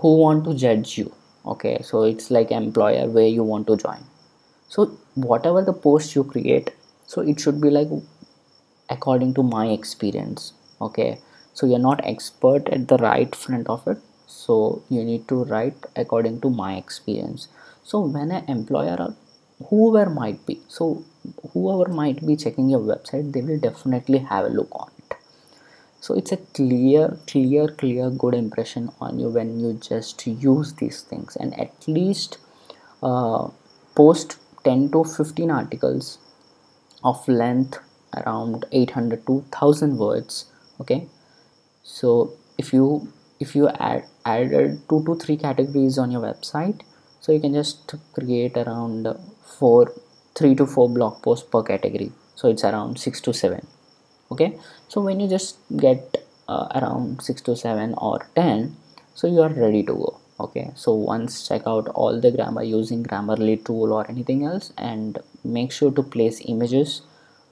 who 0.00 0.16
want 0.18 0.44
to 0.44 0.54
judge 0.54 0.98
you 0.98 1.12
okay? 1.46 1.80
So 1.82 2.02
it's 2.02 2.30
like 2.30 2.50
employer 2.50 3.08
where 3.08 3.26
you 3.26 3.42
want 3.42 3.66
to 3.68 3.76
join. 3.76 4.04
So 4.68 4.86
whatever 5.14 5.62
the 5.62 5.72
post 5.72 6.14
you 6.14 6.24
create 6.24 6.72
so 7.06 7.20
it 7.20 7.40
should 7.40 7.60
be 7.60 7.70
like 7.70 7.88
according 8.90 9.34
to 9.34 9.42
my 9.42 9.68
experience 9.68 10.52
okay? 10.80 11.20
So 11.54 11.66
you're 11.66 11.78
not 11.78 12.00
expert 12.04 12.68
at 12.68 12.88
the 12.88 12.98
right 12.98 13.34
front 13.34 13.68
of 13.68 13.86
it 13.86 13.98
so 14.26 14.82
you 14.90 15.04
need 15.04 15.28
to 15.28 15.44
write 15.44 15.76
according 15.94 16.40
to 16.42 16.50
my 16.50 16.74
experience. 16.76 17.48
So 17.84 18.00
when 18.00 18.32
an 18.32 18.44
employer 18.48 18.96
or 18.98 19.14
whoever 19.70 20.10
might 20.10 20.44
be 20.44 20.60
so 20.68 21.04
whoever 21.52 21.90
might 21.90 22.26
be 22.26 22.36
checking 22.36 22.68
your 22.68 22.80
website 22.80 23.32
they 23.32 23.40
will 23.40 23.58
definitely 23.58 24.18
have 24.18 24.44
a 24.44 24.48
look 24.48 24.68
on 24.72 24.90
so 26.06 26.14
it's 26.14 26.30
a 26.30 26.36
clear 26.56 27.04
clear 27.26 27.66
clear 27.78 28.10
good 28.10 28.34
impression 28.34 28.90
on 29.00 29.18
you 29.18 29.28
when 29.28 29.48
you 29.58 29.72
just 29.86 30.24
use 30.24 30.74
these 30.74 31.00
things. 31.02 31.34
And 31.34 31.58
at 31.58 31.88
least 31.88 32.38
uh, 33.02 33.48
post 33.96 34.36
10 34.62 34.92
to 34.92 35.02
15 35.02 35.50
articles 35.50 36.18
of 37.02 37.26
length 37.26 37.80
around 38.16 38.66
800 38.70 39.26
to 39.26 39.32
1000 39.32 39.98
words 39.98 40.44
okay? 40.80 41.08
So 41.82 42.34
if 42.56 42.72
you 42.72 43.12
if 43.40 43.56
you 43.56 43.68
add 43.68 44.04
added 44.24 44.82
two 44.88 45.04
to 45.06 45.16
three 45.16 45.36
categories 45.36 45.98
on 45.98 46.12
your 46.12 46.22
website 46.22 46.82
so 47.20 47.32
you 47.32 47.40
can 47.40 47.52
just 47.52 47.96
create 48.14 48.56
around 48.56 49.08
four 49.58 49.92
three 50.36 50.54
to 50.54 50.66
four 50.66 50.88
blog 50.88 51.20
posts 51.20 51.48
per 51.50 51.64
category. 51.64 52.12
So 52.36 52.48
it's 52.48 52.62
around 52.62 53.00
six 53.00 53.20
to 53.22 53.34
seven 53.34 53.66
okay? 54.30 54.58
So 54.88 55.00
when 55.00 55.20
you 55.20 55.28
just 55.28 55.58
get 55.76 56.24
uh, 56.48 56.68
around 56.74 57.22
six 57.22 57.40
to 57.42 57.56
seven 57.56 57.94
or 57.98 58.26
ten 58.34 58.76
so 59.16 59.26
you 59.26 59.40
are 59.40 59.48
ready 59.48 59.82
to 59.82 59.94
go. 59.94 60.20
Okay? 60.38 60.70
So 60.74 60.92
once 60.92 61.48
check 61.48 61.62
out 61.66 61.88
all 61.88 62.20
the 62.20 62.30
grammar 62.30 62.62
using 62.62 63.02
grammarly 63.02 63.64
tool 63.64 63.94
or 63.94 64.08
anything 64.10 64.44
else 64.44 64.72
and 64.76 65.18
make 65.42 65.72
sure 65.72 65.90
to 65.90 66.02
place 66.02 66.42
images. 66.44 67.00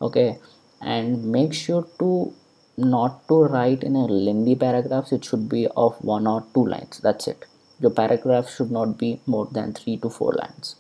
Okay? 0.03 0.39
And 0.83 1.33
make 1.33 1.55
sure 1.55 1.87
to 1.99 2.35
not 2.77 3.27
to 3.29 3.45
write 3.45 3.83
in 3.83 3.97
a 3.97 4.05
lengthy 4.05 4.57
paragraphs. 4.57 5.13
It 5.13 5.25
should 5.25 5.49
be 5.49 5.67
of 5.75 5.97
one 6.05 6.27
or 6.27 6.45
two 6.53 6.67
lines. 6.67 7.01
That's 7.03 7.27
it. 7.29 7.47
Your 7.81 7.93
paragraph 7.93 8.51
should 8.51 8.71
not 8.71 8.99
be 8.99 9.21
more 9.27 9.47
than 9.51 9.73
three 9.73 9.97
to 9.99 10.11
four 10.11 10.35
lines. 10.35 10.77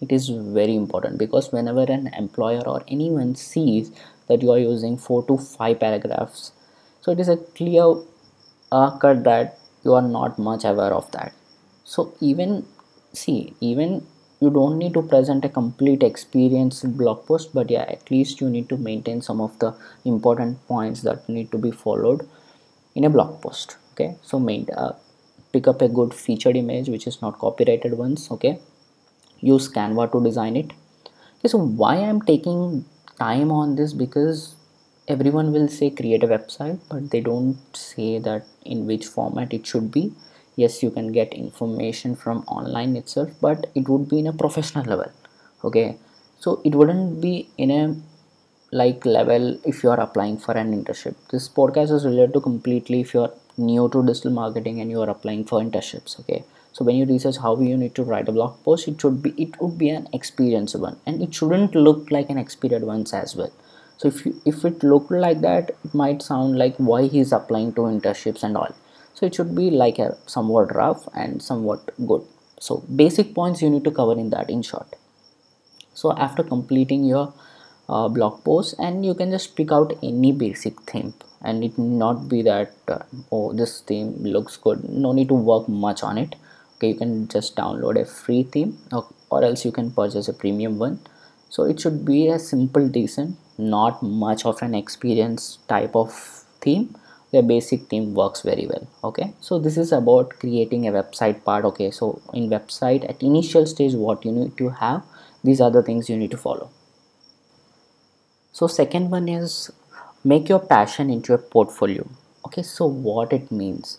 It 0.00 0.12
is 0.12 0.28
very 0.28 0.76
important 0.76 1.18
because 1.18 1.50
whenever 1.50 1.82
an 1.82 2.06
employer 2.16 2.62
or 2.64 2.84
anyone 2.86 3.34
sees 3.34 3.90
that 4.28 4.42
you 4.42 4.50
are 4.50 4.58
using 4.58 4.96
four 4.96 5.24
to 5.26 5.38
five 5.38 5.80
paragraphs. 5.80 6.52
So 7.00 7.12
it 7.12 7.20
is 7.20 7.28
a 7.28 7.36
clear 7.36 7.94
uh, 8.70 8.98
cut 8.98 9.24
that 9.24 9.58
you 9.84 9.94
are 9.94 10.02
not 10.02 10.38
much 10.38 10.64
aware 10.64 10.92
of 10.92 11.10
that. 11.12 11.32
So 11.84 12.14
even 12.20 12.66
see 13.12 13.54
even 13.60 14.06
you 14.40 14.50
don't 14.50 14.78
need 14.78 14.94
to 14.94 15.02
present 15.02 15.44
a 15.44 15.48
complete 15.48 16.02
experience 16.02 16.82
blog 16.82 17.26
post 17.26 17.54
but 17.54 17.70
yeah 17.70 17.86
at 17.88 18.10
least 18.10 18.40
you 18.40 18.48
need 18.48 18.68
to 18.68 18.76
maintain 18.76 19.20
some 19.22 19.40
of 19.40 19.58
the 19.58 19.74
important 20.04 20.64
points 20.68 21.02
that 21.02 21.28
need 21.28 21.50
to 21.50 21.58
be 21.58 21.70
followed 21.70 22.28
in 22.94 23.04
a 23.04 23.10
blog 23.10 23.40
post 23.42 23.76
okay? 23.92 24.16
So 24.22 24.38
main 24.38 24.68
uh, 24.76 24.92
pick 25.52 25.66
up 25.66 25.80
a 25.82 25.88
good 25.88 26.12
featured 26.14 26.56
image 26.56 26.88
which 26.88 27.06
is 27.06 27.20
not 27.22 27.38
copyrighted 27.38 27.94
ones 27.94 28.30
okay? 28.30 28.60
Use 29.40 29.68
canva 29.68 30.12
to 30.12 30.22
design 30.22 30.56
it. 30.56 30.72
Okay 31.38 31.48
so 31.48 31.58
why 31.58 31.96
i'm 31.96 32.20
taking 32.20 32.84
time 33.18 33.50
on 33.50 33.76
this 33.76 33.92
because 33.92 34.54
everyone 35.08 35.52
will 35.52 35.68
say 35.68 35.90
create 35.90 36.22
a 36.22 36.28
website 36.28 36.78
but 36.90 37.10
they 37.10 37.20
don't 37.20 37.58
say 37.74 38.18
that 38.18 38.44
in 38.64 38.86
which 38.86 39.06
format 39.06 39.52
it 39.52 39.66
should 39.66 39.90
be. 39.90 40.12
Yes 40.56 40.82
you 40.82 40.90
can 40.90 41.12
get 41.12 41.32
information 41.32 42.16
from 42.16 42.38
online 42.48 42.96
itself 42.96 43.30
but 43.40 43.66
it 43.74 43.88
would 43.88 44.08
be 44.08 44.18
in 44.18 44.26
a 44.26 44.32
professional 44.32 44.84
level 44.84 45.10
okay? 45.64 45.96
So 46.40 46.60
it 46.64 46.74
wouldn't 46.74 47.20
be 47.20 47.48
in 47.56 47.70
a 47.70 47.96
like 48.70 49.04
level 49.06 49.58
if 49.64 49.82
you 49.82 49.90
are 49.90 50.00
applying 50.00 50.38
for 50.38 50.52
an 50.52 50.72
internship. 50.72 51.14
This 51.30 51.48
podcast 51.48 51.90
is 51.90 52.04
related 52.04 52.34
to 52.34 52.40
completely 52.40 53.00
if 53.00 53.14
you 53.14 53.22
are 53.22 53.32
new 53.56 53.88
to 53.88 54.04
digital 54.04 54.30
marketing 54.30 54.80
and 54.80 54.90
you 54.90 55.00
are 55.00 55.10
applying 55.10 55.44
for 55.44 55.60
internships 55.60 56.18
okay 56.20 56.44
so 56.78 56.84
when 56.84 56.94
you 56.94 57.06
research 57.06 57.38
how 57.38 57.58
you 57.58 57.76
need 57.76 57.96
to 57.96 58.04
write 58.04 58.28
a 58.28 58.32
blog 58.34 58.52
post 58.64 58.86
it 58.86 59.00
should 59.00 59.20
be 59.20 59.30
it 59.44 59.60
would 59.60 59.76
be 59.78 59.88
an 59.90 60.06
experienced 60.12 60.78
one. 60.78 60.96
And 61.06 61.20
it 61.20 61.34
shouldn't 61.34 61.74
look 61.74 62.12
like 62.12 62.30
an 62.30 62.38
experienced 62.38 62.86
one 62.86 63.04
as 63.12 63.34
well. 63.34 63.52
So 63.96 64.06
if 64.06 64.24
you 64.24 64.40
if 64.46 64.64
it 64.64 64.84
looked 64.84 65.10
like 65.10 65.40
that 65.40 65.70
it 65.70 65.92
might 65.92 66.22
sound 66.22 66.56
like 66.56 66.76
why 66.76 67.08
he's 67.08 67.32
applying 67.32 67.72
to 67.74 67.88
internships 67.94 68.44
and 68.44 68.56
all. 68.56 68.76
So 69.14 69.26
it 69.26 69.34
should 69.34 69.56
be 69.56 69.70
like 69.70 69.98
a 69.98 70.16
somewhat 70.26 70.72
rough 70.72 71.08
and 71.16 71.42
somewhat 71.42 71.90
good. 72.06 72.22
So 72.60 72.76
basic 73.02 73.34
points 73.34 73.60
you 73.60 73.70
need 73.70 73.82
to 73.82 73.90
cover 73.90 74.12
in 74.12 74.30
that 74.30 74.48
in 74.48 74.62
short. 74.62 74.94
So 75.94 76.16
after 76.16 76.44
completing 76.44 77.04
your 77.04 77.34
uh, 77.88 78.06
blog 78.06 78.44
post 78.44 78.76
and 78.78 79.04
you 79.04 79.14
can 79.14 79.32
just 79.32 79.56
pick 79.56 79.72
out 79.72 79.98
any 80.00 80.30
basic 80.30 80.80
theme. 80.82 81.14
And 81.42 81.64
it 81.64 81.76
not 81.76 82.28
be 82.28 82.42
that 82.42 82.72
uh, 82.86 83.00
oh 83.32 83.52
this 83.52 83.80
theme 83.80 84.14
looks 84.22 84.56
good. 84.56 84.88
No 84.88 85.10
need 85.12 85.26
to 85.26 85.34
work 85.34 85.68
much 85.68 86.04
on 86.04 86.18
it 86.18 86.36
okay 86.78 86.88
you 86.90 86.94
can 86.94 87.28
just 87.28 87.56
download 87.56 88.00
a 88.00 88.04
free 88.04 88.44
theme 88.44 88.78
or, 88.92 89.06
or 89.30 89.44
else 89.44 89.64
you 89.64 89.72
can 89.72 89.90
purchase 89.90 90.28
a 90.28 90.32
premium 90.32 90.78
one. 90.78 91.00
So 91.50 91.64
it 91.64 91.80
should 91.80 92.04
be 92.04 92.28
a 92.28 92.38
simple 92.38 92.88
decent 92.88 93.36
not 93.58 94.02
much 94.02 94.44
of 94.46 94.62
an 94.62 94.74
experience 94.74 95.58
type 95.68 95.96
of 95.96 96.12
theme. 96.60 96.94
The 97.32 97.42
basic 97.42 97.88
theme 97.88 98.14
works 98.14 98.42
very 98.42 98.66
well 98.66 98.88
okay? 99.04 99.34
So 99.40 99.58
this 99.58 99.76
is 99.76 99.92
about 99.92 100.38
creating 100.38 100.86
a 100.86 100.92
website 100.92 101.44
part 101.44 101.64
okay? 101.64 101.90
So 101.90 102.22
in 102.32 102.48
website 102.48 103.08
at 103.08 103.22
initial 103.22 103.66
stage 103.66 103.94
what 103.94 104.24
you 104.24 104.32
need 104.32 104.56
to 104.58 104.70
have 104.70 105.02
these 105.44 105.60
are 105.60 105.70
the 105.70 105.82
things 105.82 106.08
you 106.08 106.16
need 106.16 106.30
to 106.30 106.36
follow. 106.36 106.70
So 108.52 108.66
second 108.66 109.10
one 109.10 109.28
is 109.28 109.70
make 110.24 110.48
your 110.48 110.58
passion 110.58 111.10
into 111.10 111.34
a 111.34 111.38
portfolio 111.38 112.08
okay? 112.46 112.62
So 112.62 112.86
what 112.86 113.32
it 113.32 113.50
means 113.50 113.98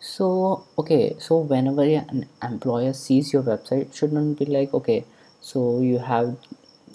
so 0.00 0.64
okay 0.78 1.16
so 1.18 1.38
whenever 1.38 1.82
an 1.82 2.26
employer 2.42 2.92
sees 2.92 3.32
your 3.32 3.42
website 3.42 3.82
it 3.82 3.94
shouldn't 3.94 4.38
be 4.38 4.44
like 4.44 4.72
okay 4.72 5.04
so 5.40 5.80
you 5.80 5.98
have 5.98 6.36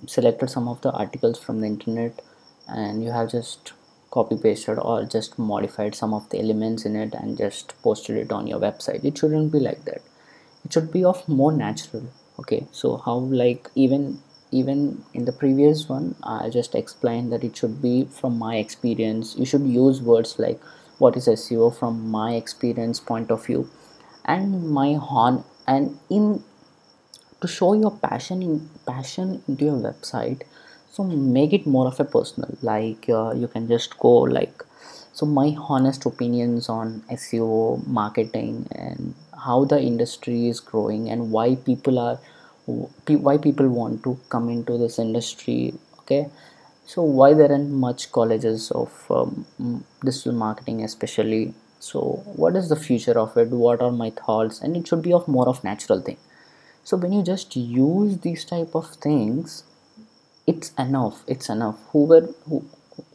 selected 0.07 0.49
some 0.49 0.67
of 0.67 0.81
the 0.81 0.91
articles 0.91 1.37
from 1.39 1.61
the 1.61 1.67
internet 1.67 2.21
and 2.67 3.03
you 3.03 3.11
have 3.11 3.29
just 3.29 3.73
copy 4.11 4.37
pasted 4.37 4.77
or 4.79 5.03
just 5.05 5.37
modified 5.37 5.95
some 5.95 6.13
of 6.13 6.29
the 6.29 6.39
elements 6.39 6.85
in 6.85 6.95
it 6.95 7.13
and 7.13 7.37
just 7.37 7.73
posted 7.81 8.15
it 8.15 8.31
on 8.31 8.45
your 8.45 8.59
website. 8.59 9.03
It 9.03 9.17
shouldn't 9.17 9.51
be 9.51 9.59
like 9.59 9.85
that. 9.85 10.01
It 10.63 10.71
should 10.71 10.91
be 10.91 11.03
of 11.03 11.27
more 11.27 11.51
natural 11.51 12.03
okay? 12.39 12.67
So 12.71 12.97
how 12.97 13.15
like 13.15 13.69
even 13.75 14.19
even 14.51 15.03
in 15.15 15.25
the 15.25 15.31
previous 15.31 15.89
one 15.89 16.13
i 16.21 16.47
just 16.47 16.75
explained 16.75 17.31
that 17.33 17.43
it 17.43 17.57
should 17.57 17.81
be 17.81 18.05
from 18.05 18.37
my 18.37 18.57
experience. 18.57 19.35
You 19.35 19.45
should 19.45 19.65
use 19.65 20.01
words 20.01 20.37
like 20.37 20.61
what 20.99 21.17
is 21.17 21.27
seo 21.27 21.73
from 21.75 22.09
my 22.09 22.33
experience 22.35 22.99
point 22.99 23.31
of 23.31 23.45
view 23.45 23.69
and 24.25 24.69
my 24.71 24.93
horn. 24.93 25.43
And 25.67 25.97
in 26.09 26.43
to 27.41 27.47
show 27.47 27.73
your 27.73 27.91
passion 27.91 28.41
in 28.41 28.69
passion 28.85 29.41
into 29.47 29.65
your 29.65 29.77
website 29.87 30.43
so 30.91 31.03
make 31.03 31.53
it 31.53 31.65
more 31.65 31.87
of 31.87 31.99
a 31.99 32.05
personal 32.05 32.57
like 32.61 33.09
uh, 33.09 33.31
you 33.33 33.47
can 33.47 33.67
just 33.67 33.97
go 33.99 34.13
like 34.37 34.63
so 35.11 35.25
my 35.25 35.55
honest 35.69 36.05
opinions 36.05 36.69
on 36.69 37.01
seo 37.11 37.85
marketing 37.87 38.67
and 38.71 39.13
how 39.45 39.63
the 39.65 39.79
industry 39.79 40.47
is 40.47 40.59
growing 40.59 41.09
and 41.09 41.31
why 41.31 41.55
people 41.55 41.99
are 41.99 42.17
why 43.27 43.37
people 43.37 43.67
want 43.67 44.03
to 44.03 44.17
come 44.29 44.49
into 44.49 44.77
this 44.77 44.97
industry 44.99 45.73
okay 45.99 46.29
so 46.85 47.01
why 47.01 47.33
there 47.33 47.51
aren't 47.51 47.71
much 47.71 48.11
colleges 48.11 48.69
of 48.71 48.91
um, 49.09 49.45
digital 50.03 50.33
marketing 50.33 50.83
especially? 50.83 51.53
So 51.79 52.23
what 52.35 52.55
is 52.55 52.69
the 52.69 52.75
future 52.75 53.17
of 53.17 53.35
it? 53.37 53.49
What 53.49 53.81
are 53.81 53.91
my 53.91 54.09
thoughts? 54.09 54.61
And 54.61 54.75
it 54.75 54.87
should 54.87 55.01
be 55.01 55.13
of 55.13 55.27
more 55.27 55.47
of 55.47 55.63
natural 55.63 56.01
thing. 56.01 56.17
So 56.83 56.97
when 56.97 57.13
you 57.13 57.23
just 57.23 57.55
use 57.55 58.17
these 58.19 58.43
type 58.43 58.75
of 58.75 58.87
things 58.95 59.63
it's 60.45 60.73
enough 60.77 61.23
it's 61.27 61.47
enough. 61.49 61.79
Whoever 61.91 62.27
who, 62.49 62.65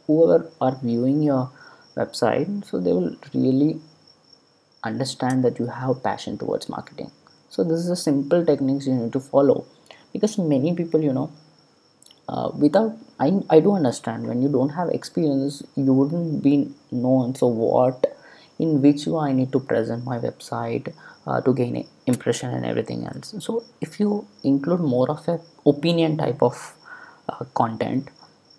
whoever 0.07 0.51
are 0.59 0.75
viewing 0.81 1.21
your 1.21 1.51
website 1.95 2.65
so 2.65 2.79
they 2.79 2.91
will 2.91 3.15
really 3.33 3.79
understand 4.83 5.43
that 5.43 5.59
you 5.59 5.67
have 5.67 6.01
passion 6.03 6.37
towards 6.37 6.69
marketing. 6.69 7.11
So 7.49 7.63
this 7.63 7.79
is 7.79 7.89
the 7.89 7.95
simple 7.95 8.43
techniques 8.43 8.87
you 8.87 8.95
need 8.95 9.13
to 9.13 9.19
follow. 9.19 9.65
Because 10.11 10.39
many 10.39 10.73
people 10.73 11.01
you 11.01 11.13
know 11.13 11.31
uh, 12.27 12.49
without 12.55 12.97
I, 13.19 13.41
I 13.49 13.59
do 13.59 13.73
understand 13.75 14.27
when 14.27 14.41
you 14.41 14.49
don't 14.49 14.69
have 14.69 14.89
experience 14.89 15.61
you 15.75 15.93
wouldn't 15.93 16.41
be 16.41 16.71
known 16.91 17.35
so 17.35 17.47
what 17.47 18.15
in 18.59 18.81
which 18.81 19.05
way 19.07 19.29
I 19.29 19.31
need 19.33 19.51
to 19.53 19.59
present 19.59 20.05
my 20.05 20.19
website 20.19 20.93
uh, 21.27 21.41
to 21.41 21.53
gain 21.53 21.85
impression 22.05 22.51
and 22.51 22.65
everything 22.65 23.05
else. 23.05 23.33
So 23.39 23.63
if 23.81 23.99
you 23.99 24.27
include 24.43 24.81
more 24.81 25.09
of 25.09 25.27
a 25.27 25.39
opinion 25.65 26.17
type 26.17 26.41
of 26.41 26.73
uh, 27.27 27.45
content 27.53 28.09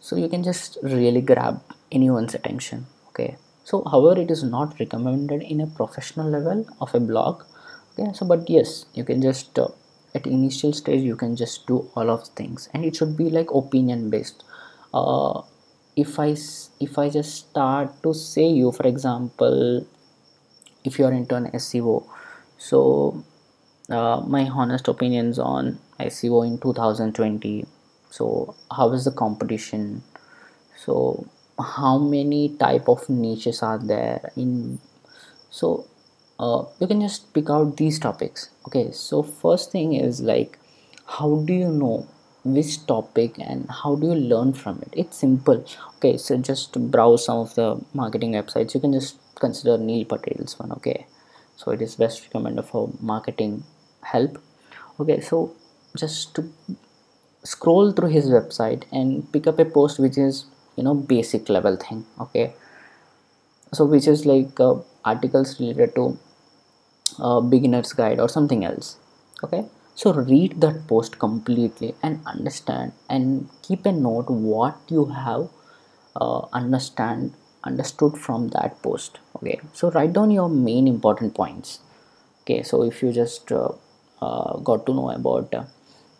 so 0.00 0.16
you 0.16 0.28
can 0.28 0.42
just 0.42 0.78
really 0.82 1.20
grab 1.20 1.62
anyone's 1.90 2.34
attention 2.34 2.86
okay? 3.08 3.36
So 3.64 3.84
however 3.84 4.20
it 4.20 4.30
is 4.30 4.42
not 4.42 4.78
recommended 4.78 5.42
in 5.42 5.60
a 5.60 5.66
professional 5.66 6.28
level 6.28 6.66
of 6.80 6.94
a 6.94 7.00
blog 7.00 7.44
okay? 7.92 8.12
So 8.12 8.26
but 8.26 8.48
yes 8.48 8.86
you 8.94 9.04
can 9.04 9.22
just 9.22 9.58
uh, 9.58 9.68
at 10.14 10.26
initial 10.26 10.72
stage 10.72 11.02
you 11.02 11.16
can 11.16 11.36
just 11.36 11.66
do 11.66 11.88
all 11.94 12.10
of 12.10 12.26
things 12.28 12.68
and 12.74 12.84
it 12.84 12.96
should 12.96 13.16
be 13.16 13.30
like 13.30 13.50
opinion 13.52 14.10
based 14.10 14.44
uh, 14.94 15.40
if 15.96 16.18
i 16.18 16.30
if 16.80 16.98
i 16.98 17.08
just 17.08 17.48
start 17.48 18.02
to 18.02 18.14
say 18.14 18.46
you 18.46 18.72
for 18.72 18.86
example 18.86 19.86
if 20.84 20.98
you 20.98 21.04
are 21.04 21.12
into 21.12 21.34
an 21.34 21.50
seo 21.52 22.06
so 22.58 23.22
uh, 23.90 24.20
my 24.26 24.48
honest 24.48 24.88
opinions 24.88 25.38
on 25.38 25.78
seo 25.98 26.46
in 26.46 26.58
2020 26.58 27.66
so 28.10 28.56
how 28.76 28.90
is 28.92 29.04
the 29.04 29.12
competition? 29.12 30.02
So 30.76 31.26
how 31.58 31.98
many 31.98 32.56
type 32.56 32.88
of 32.88 33.08
niches 33.08 33.62
are 33.62 33.78
there 33.78 34.32
in 34.36 34.80
so 35.50 35.86
uh, 36.38 36.64
you 36.80 36.86
can 36.86 37.00
just 37.00 37.32
pick 37.34 37.50
out 37.50 37.76
these 37.76 37.98
topics 37.98 38.50
okay? 38.66 38.90
So 38.92 39.22
first 39.22 39.70
thing 39.70 39.94
is 39.94 40.20
like 40.20 40.58
how 41.06 41.42
do 41.46 41.52
you 41.52 41.68
know 41.68 42.06
which 42.44 42.86
topic 42.86 43.38
and 43.38 43.70
how 43.70 43.94
do 43.94 44.08
you 44.08 44.14
learn 44.14 44.52
from 44.52 44.80
it? 44.82 44.92
It's 44.92 45.16
simple. 45.18 45.64
Okay 45.96 46.16
so 46.16 46.36
just 46.36 46.72
browse 46.90 47.24
some 47.24 47.38
of 47.38 47.54
the 47.54 47.80
marketing 47.94 48.32
websites. 48.32 48.74
You 48.74 48.80
can 48.80 48.92
just 48.92 49.18
consider 49.34 49.76
neil 49.78 50.04
patel's 50.04 50.58
one 50.58 50.72
okay? 50.72 51.06
So 51.56 51.72
it 51.72 51.82
is 51.82 51.96
best 51.96 52.22
recommended 52.24 52.64
for 52.64 52.90
marketing 53.00 53.64
help. 54.02 54.38
Okay 54.98 55.20
so 55.20 55.54
just 55.96 56.34
to 56.36 56.50
scroll 57.42 57.92
through 57.92 58.10
his 58.10 58.26
website 58.30 58.84
and 58.92 59.30
pick 59.32 59.46
up 59.46 59.58
a 59.58 59.64
post 59.64 59.98
which 59.98 60.18
is 60.18 60.46
you 60.76 60.82
know 60.82 60.94
basic 60.94 61.48
level 61.48 61.76
thing 61.76 62.06
okay? 62.20 62.54
So 63.72 63.84
which 63.84 64.08
is 64.08 64.26
like 64.26 64.58
uh, 64.58 64.76
articles 65.04 65.60
related 65.60 65.94
to 65.94 66.18
uh, 67.18 67.40
beginners 67.40 67.92
guide 67.92 68.20
or 68.20 68.28
something 68.28 68.64
else 68.64 68.96
okay 69.42 69.64
so 70.00 70.12
read 70.14 70.60
that 70.62 70.76
post 70.90 71.18
completely 71.18 71.94
and 72.02 72.20
understand 72.24 72.92
and 73.14 73.48
keep 73.62 73.84
a 73.84 73.92
note 73.92 74.30
what 74.30 74.76
you 74.88 75.04
have 75.06 75.48
uh, 76.16 76.40
understand 76.60 77.34
understood 77.64 78.16
from 78.16 78.48
that 78.48 78.80
post 78.82 79.18
okay? 79.36 79.60
So 79.74 79.90
write 79.90 80.14
down 80.14 80.30
your 80.30 80.48
main 80.48 80.88
important 80.88 81.34
points 81.34 81.80
okay? 82.42 82.62
So 82.62 82.82
if 82.82 83.02
you 83.02 83.12
just 83.12 83.52
uh, 83.52 83.72
uh, 84.22 84.56
got 84.58 84.86
to 84.86 84.94
know 84.94 85.10
about 85.10 85.54
uh, 85.54 85.64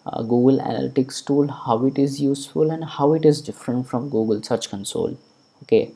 uh, 0.06 0.22
google 0.22 0.58
analytics 0.58 1.24
tool 1.24 1.48
how 1.48 1.86
it 1.86 1.98
is 1.98 2.20
useful 2.20 2.70
and 2.70 2.84
how 2.84 3.14
it 3.14 3.24
is 3.24 3.40
different 3.40 3.86
from 3.88 4.10
google 4.10 4.42
search 4.42 4.68
console 4.68 5.16
okay? 5.62 5.92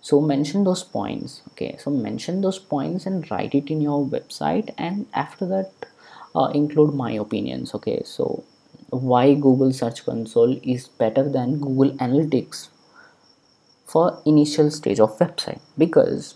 So 0.00 0.20
mention 0.20 0.64
those 0.64 0.82
points 0.82 1.42
okay? 1.52 1.76
So 1.78 1.92
mention 1.92 2.40
those 2.40 2.58
points 2.58 3.06
and 3.06 3.30
write 3.30 3.54
it 3.54 3.70
in 3.70 3.80
your 3.80 4.04
website 4.04 4.74
and 4.76 5.06
after 5.14 5.46
that 5.46 5.86
uh, 6.34 6.50
include 6.54 6.94
my 6.94 7.12
opinions 7.12 7.74
okay? 7.74 8.02
So 8.04 8.44
why 8.90 9.34
google 9.34 9.72
search 9.72 10.04
console 10.04 10.58
is 10.62 10.88
better 10.88 11.28
than 11.28 11.60
google 11.60 11.90
analytics 11.98 12.68
for 13.84 14.22
initial 14.26 14.70
stage 14.70 15.00
of 15.00 15.18
website? 15.18 15.60
Because 15.76 16.34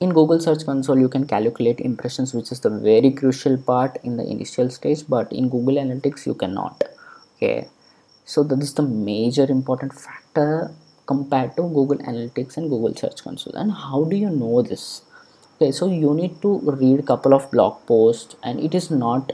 in 0.00 0.10
google 0.10 0.38
search 0.38 0.64
console 0.64 0.98
you 0.98 1.08
can 1.08 1.26
calculate 1.26 1.80
impressions 1.80 2.34
which 2.34 2.52
is 2.52 2.60
the 2.60 2.70
very 2.70 3.10
crucial 3.10 3.56
part 3.56 3.98
in 4.04 4.16
the 4.18 4.24
initial 4.24 4.68
stage 4.68 5.04
but 5.08 5.32
in 5.32 5.48
google 5.48 5.76
analytics 5.76 6.26
you 6.26 6.34
cannot 6.34 6.82
okay? 7.36 7.68
So 8.24 8.42
that 8.42 8.60
is 8.60 8.74
the 8.74 8.82
major 8.82 9.44
important 9.44 9.94
factor 9.94 10.74
compared 11.06 11.54
to 11.56 11.62
google 11.62 11.98
analytics 11.98 12.56
and 12.56 12.68
google 12.68 12.94
search 12.94 13.22
console. 13.22 13.54
And 13.54 13.70
how 13.70 14.04
do 14.04 14.16
you 14.16 14.30
know 14.30 14.62
this 14.62 15.02
okay 15.56 15.70
so 15.72 15.86
you 15.88 16.12
need 16.14 16.40
to 16.42 16.50
read 16.80 17.06
couple 17.06 17.34
of 17.34 17.50
blog 17.50 17.74
posts 17.86 18.36
and 18.42 18.60
it 18.60 18.74
is 18.74 18.90
not 18.90 19.32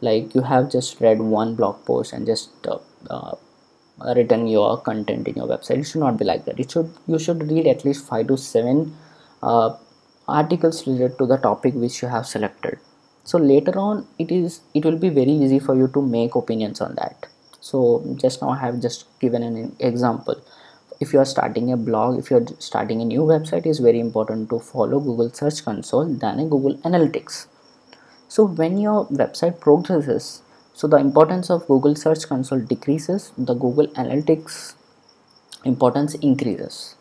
like 0.00 0.34
you 0.34 0.42
have 0.42 0.70
just 0.70 1.00
read 1.00 1.20
one 1.20 1.54
blog 1.54 1.84
post 1.84 2.12
and 2.12 2.26
just 2.26 2.50
uh, 2.66 2.78
uh, 3.08 3.34
written 4.16 4.46
your 4.48 4.80
content 4.80 5.28
in 5.28 5.36
your 5.36 5.46
website. 5.46 5.78
It 5.78 5.84
should 5.84 6.00
not 6.00 6.18
be 6.18 6.24
like 6.24 6.44
that. 6.46 6.58
It 6.58 6.72
should 6.72 6.90
you 7.06 7.18
should 7.18 7.48
read 7.50 7.68
at 7.68 7.84
least 7.84 8.06
five 8.06 8.26
to 8.28 8.36
seven 8.36 8.96
uh, 9.42 9.76
articles 10.26 10.86
related 10.86 11.18
to 11.18 11.26
the 11.26 11.36
topic 11.36 11.74
which 11.74 12.02
you 12.02 12.08
have 12.08 12.26
selected. 12.26 12.78
So 13.24 13.38
later 13.38 13.78
on 13.78 14.08
it 14.18 14.32
is 14.32 14.62
it 14.74 14.84
will 14.84 14.98
be 14.98 15.08
very 15.08 15.30
easy 15.30 15.60
for 15.60 15.76
you 15.76 15.86
to 15.88 16.02
make 16.02 16.34
opinions 16.34 16.80
on 16.80 16.96
that. 16.96 17.26
So 17.60 18.04
just 18.20 18.42
now 18.42 18.48
i 18.50 18.58
have 18.58 18.80
just 18.82 19.04
given 19.20 19.44
an 19.44 19.76
example 19.78 20.42
if 21.04 21.12
you 21.12 21.18
are 21.22 21.30
starting 21.32 21.72
a 21.72 21.76
blog 21.88 22.18
if 22.18 22.30
you're 22.30 22.46
starting 22.58 23.00
a 23.02 23.04
new 23.12 23.22
website 23.32 23.66
is 23.72 23.78
very 23.86 24.00
important 24.00 24.48
to 24.50 24.58
follow 24.58 25.00
google 25.08 25.30
search 25.40 25.64
console 25.64 26.14
than 26.24 26.38
a 26.40 26.46
google 26.54 26.76
analytics. 26.90 27.46
So 28.28 28.44
when 28.44 28.78
your 28.78 29.06
website 29.06 29.60
progresses 29.60 30.42
so 30.74 30.88
the 30.88 30.98
importance 31.06 31.50
of 31.50 31.66
google 31.66 31.94
search 31.94 32.28
console 32.28 32.60
decreases 32.60 33.32
the 33.36 33.54
google 33.54 33.88
analytics 33.88 34.74
importance 35.64 36.14
increases. 36.14 36.96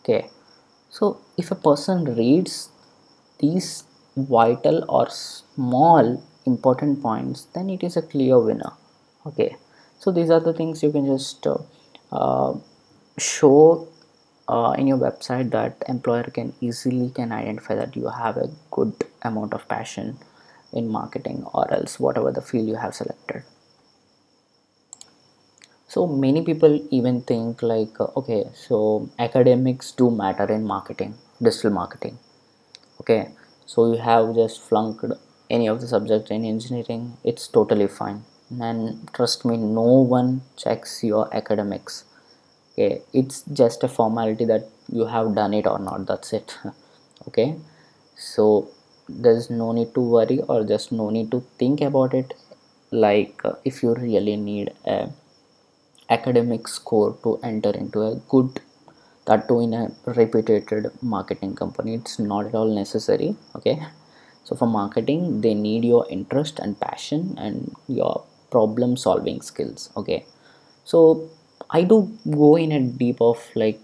Okay. 0.00 0.30
So 0.90 1.18
if 1.36 1.50
a 1.50 1.54
person 1.54 2.04
reads 2.16 2.70
these 3.40 3.84
vital 4.16 4.84
or 4.88 5.08
small 5.10 6.22
important 6.46 7.02
points 7.02 7.46
then 7.54 7.70
it 7.70 7.82
is 7.82 7.96
a 7.96 8.02
clear 8.02 8.38
winner. 8.38 8.72
Okay. 9.26 9.56
So 9.98 10.12
these 10.12 10.30
are 10.30 10.40
the 10.40 10.52
things 10.52 10.82
you 10.82 10.92
can 10.92 11.06
just 11.06 11.46
uh, 11.46 11.58
uh, 12.12 12.54
show 13.18 13.88
uh, 14.48 14.74
in 14.78 14.86
your 14.86 14.98
website 14.98 15.50
that 15.50 15.82
employer 15.88 16.24
can 16.24 16.54
easily 16.60 17.10
can 17.10 17.32
identify 17.32 17.74
that 17.74 17.94
you 17.96 18.08
have 18.08 18.36
a 18.36 18.50
good 18.70 18.94
amount 19.22 19.52
of 19.52 19.68
passion 19.68 20.16
in 20.72 20.88
marketing 20.88 21.44
or 21.52 21.70
else 21.72 21.98
whatever 22.00 22.32
the 22.32 22.42
field 22.42 22.66
you 22.68 22.76
have 22.76 22.94
selected. 22.94 23.42
So 25.86 26.06
many 26.06 26.42
people 26.44 26.86
even 26.90 27.22
think 27.22 27.62
like 27.62 28.00
uh, 28.00 28.08
okay 28.16 28.44
so 28.54 29.10
academics 29.18 29.92
do 29.92 30.10
matter 30.10 30.50
in 30.52 30.64
marketing 30.64 31.14
digital 31.42 31.70
marketing. 31.70 32.18
Okay 33.00 33.30
so 33.66 33.92
you 33.92 33.98
have 33.98 34.34
just 34.34 34.60
flunked 34.60 35.04
any 35.50 35.66
of 35.66 35.80
the 35.80 35.88
subject 35.88 36.30
in 36.30 36.44
engineering 36.44 37.16
it's 37.24 37.48
totally 37.48 37.86
fine. 37.86 38.24
And 38.50 39.10
trust 39.12 39.44
me 39.44 39.56
no 39.56 39.88
one 40.16 40.42
checks 40.56 41.02
your 41.04 41.34
academics 41.34 42.04
okay 42.78 43.02
it's 43.12 43.42
just 43.60 43.82
a 43.82 43.88
formality 43.88 44.44
that 44.44 44.68
you 44.88 45.06
have 45.06 45.34
done 45.34 45.54
it 45.54 45.66
or 45.66 45.78
not 45.78 46.06
that's 46.06 46.32
it. 46.32 46.56
Okay? 47.26 47.56
So 48.16 48.70
there's 49.08 49.50
no 49.50 49.72
need 49.72 49.92
to 49.94 50.00
worry 50.00 50.40
or 50.48 50.64
just 50.64 50.92
no 50.92 51.10
need 51.10 51.30
to 51.32 51.40
think 51.58 51.80
about 51.80 52.14
it. 52.14 52.32
Like 52.90 53.44
uh, 53.44 53.54
if 53.64 53.82
you 53.82 53.94
really 53.94 54.36
need 54.36 54.72
a 54.86 55.10
academic 56.08 56.68
score 56.68 57.18
to 57.22 57.38
enter 57.42 57.70
into 57.70 58.02
a 58.02 58.14
good 58.28 58.60
that 59.26 59.46
too 59.46 59.60
in 59.60 59.74
a 59.74 59.90
reputed 60.06 60.86
marketing 61.02 61.54
company 61.54 61.94
it's 61.94 62.18
not 62.18 62.46
at 62.46 62.54
all 62.54 62.74
necessary 62.74 63.36
okay? 63.56 63.78
So 64.44 64.56
for 64.56 64.66
marketing 64.66 65.42
they 65.42 65.52
need 65.52 65.84
your 65.84 66.06
interest 66.08 66.58
and 66.58 66.80
passion 66.80 67.34
and 67.36 67.76
your 67.88 68.24
problem 68.50 68.96
solving 68.96 69.42
skills 69.42 69.90
okay? 69.98 70.24
So 70.84 71.28
i 71.70 71.82
do 71.82 71.96
go 72.30 72.56
in 72.56 72.72
a 72.72 72.80
deep 72.80 73.20
of 73.20 73.40
like 73.54 73.80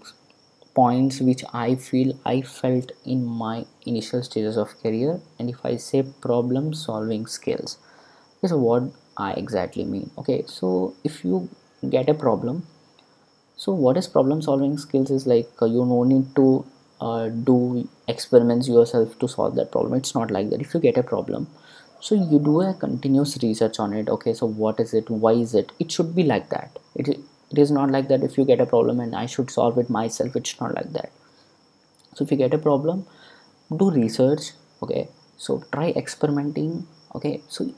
points 0.79 1.19
which 1.21 1.43
i 1.53 1.75
feel 1.75 2.13
i 2.25 2.41
felt 2.41 2.91
in 3.05 3.23
my 3.25 3.65
initial 3.85 4.21
stages 4.23 4.57
of 4.57 4.77
career. 4.81 5.21
And 5.39 5.49
if 5.49 5.65
i 5.65 5.77
say 5.77 6.03
problem 6.21 6.73
solving 6.73 7.25
skills 7.27 7.77
is 8.43 8.53
what 8.53 8.83
i 9.17 9.31
exactly 9.33 9.85
mean. 9.85 10.11
Okay 10.17 10.43
so 10.47 10.93
if 11.03 11.23
you 11.23 11.49
get 11.89 12.09
a 12.09 12.13
problem 12.13 12.67
so 13.57 13.71
what 13.73 13.97
is 13.97 14.07
problem 14.07 14.41
solving 14.41 14.77
skills 14.77 15.11
is 15.11 15.27
like 15.27 15.49
uh, 15.61 15.65
you 15.65 15.85
no 15.85 16.03
need 16.03 16.35
to 16.35 16.65
uh, 17.01 17.27
do 17.29 17.87
experiments 18.07 18.67
yourself 18.67 19.17
to 19.19 19.27
solve 19.27 19.55
that 19.55 19.71
problem. 19.71 19.93
It's 19.95 20.15
not 20.15 20.31
like 20.31 20.49
that. 20.49 20.61
If 20.61 20.73
you 20.73 20.79
get 20.79 20.97
a 20.97 21.03
problem 21.03 21.47
so 22.01 22.15
you 22.15 22.39
do 22.39 22.61
a 22.61 22.73
continuous 22.73 23.37
research 23.41 23.79
on 23.79 23.93
it. 23.93 24.09
Okay 24.09 24.33
so 24.33 24.45
what 24.47 24.79
is 24.79 24.93
it? 24.93 25.09
Why 25.09 25.33
is 25.33 25.55
it? 25.55 25.71
It 25.79 25.91
should 25.91 26.15
be 26.15 26.23
like 26.23 26.49
that. 26.49 26.79
It, 26.95 27.19
it 27.51 27.59
is 27.59 27.71
not 27.71 27.91
like 27.91 28.07
that 28.07 28.23
if 28.23 28.37
you 28.37 28.45
get 28.45 28.59
a 28.59 28.65
problem 28.65 28.99
and 28.99 29.15
i 29.15 29.25
should 29.25 29.51
solve 29.51 29.77
it 29.77 29.89
myself 29.89 30.35
it's 30.35 30.59
not 30.59 30.73
like 30.73 30.91
that. 30.93 31.11
So 32.15 32.23
if 32.23 32.31
you 32.31 32.37
get 32.37 32.53
a 32.53 32.57
problem 32.57 33.05
do 33.77 33.91
research 33.91 34.51
okay? 34.81 35.09
So 35.37 35.63
try 35.71 35.89
experimenting 35.89 36.87
okay? 37.13 37.41
So 37.47 37.71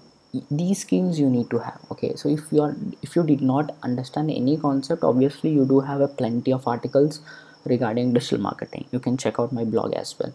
these 0.52 0.82
skills 0.82 1.20
you 1.20 1.30
need 1.30 1.50
to 1.50 1.60
have 1.60 1.80
okay? 1.92 2.14
So 2.16 2.30
if 2.30 2.52
you 2.52 2.62
are 2.62 2.76
if 3.02 3.16
you 3.16 3.24
did 3.24 3.42
not 3.42 3.76
understand 3.84 4.32
any 4.32 4.58
concept 4.58 5.04
obviously 5.04 5.52
you 5.52 5.66
do 5.66 5.80
have 5.80 6.02
a 6.02 6.08
plenty 6.08 6.54
of 6.54 6.68
articles 6.68 7.22
regarding 7.66 8.14
digital 8.14 8.40
marketing. 8.40 8.86
You 8.92 9.00
can 9.00 9.18
check 9.18 9.40
out 9.40 9.52
my 9.52 9.64
blog 9.64 9.94
as 9.94 10.16
well 10.20 10.34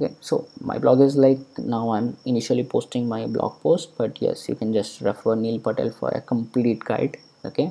okay? 0.00 0.14
So 0.20 0.46
my 0.60 0.78
blog 0.78 1.00
is 1.00 1.16
like 1.16 1.38
now 1.58 1.90
i'm 1.90 2.16
initially 2.24 2.64
posting 2.64 3.08
my 3.08 3.26
blog 3.26 3.60
post 3.62 3.96
but 3.96 4.20
yes 4.20 4.48
you 4.48 4.54
can 4.54 4.72
just 4.72 5.00
refer 5.00 5.34
neil 5.34 5.58
patel 5.58 5.90
for 5.90 6.10
a 6.10 6.20
complete 6.20 6.84
guide 6.84 7.16
okay 7.44 7.70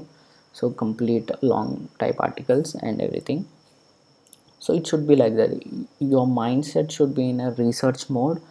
so 0.53 0.69
complete 0.69 1.29
long 1.41 1.89
type 1.99 2.15
articles 2.19 2.75
and 2.75 3.01
everything. 3.01 3.47
So 4.59 4.73
it 4.73 4.85
should 4.87 5.07
be 5.07 5.15
like 5.15 5.35
that. 5.35 5.51
Your 5.99 6.27
mindset 6.27 6.91
should 6.91 7.15
be 7.15 7.29
in 7.29 7.39
a 7.39 7.51
research 7.51 8.09
mode. 8.09 8.41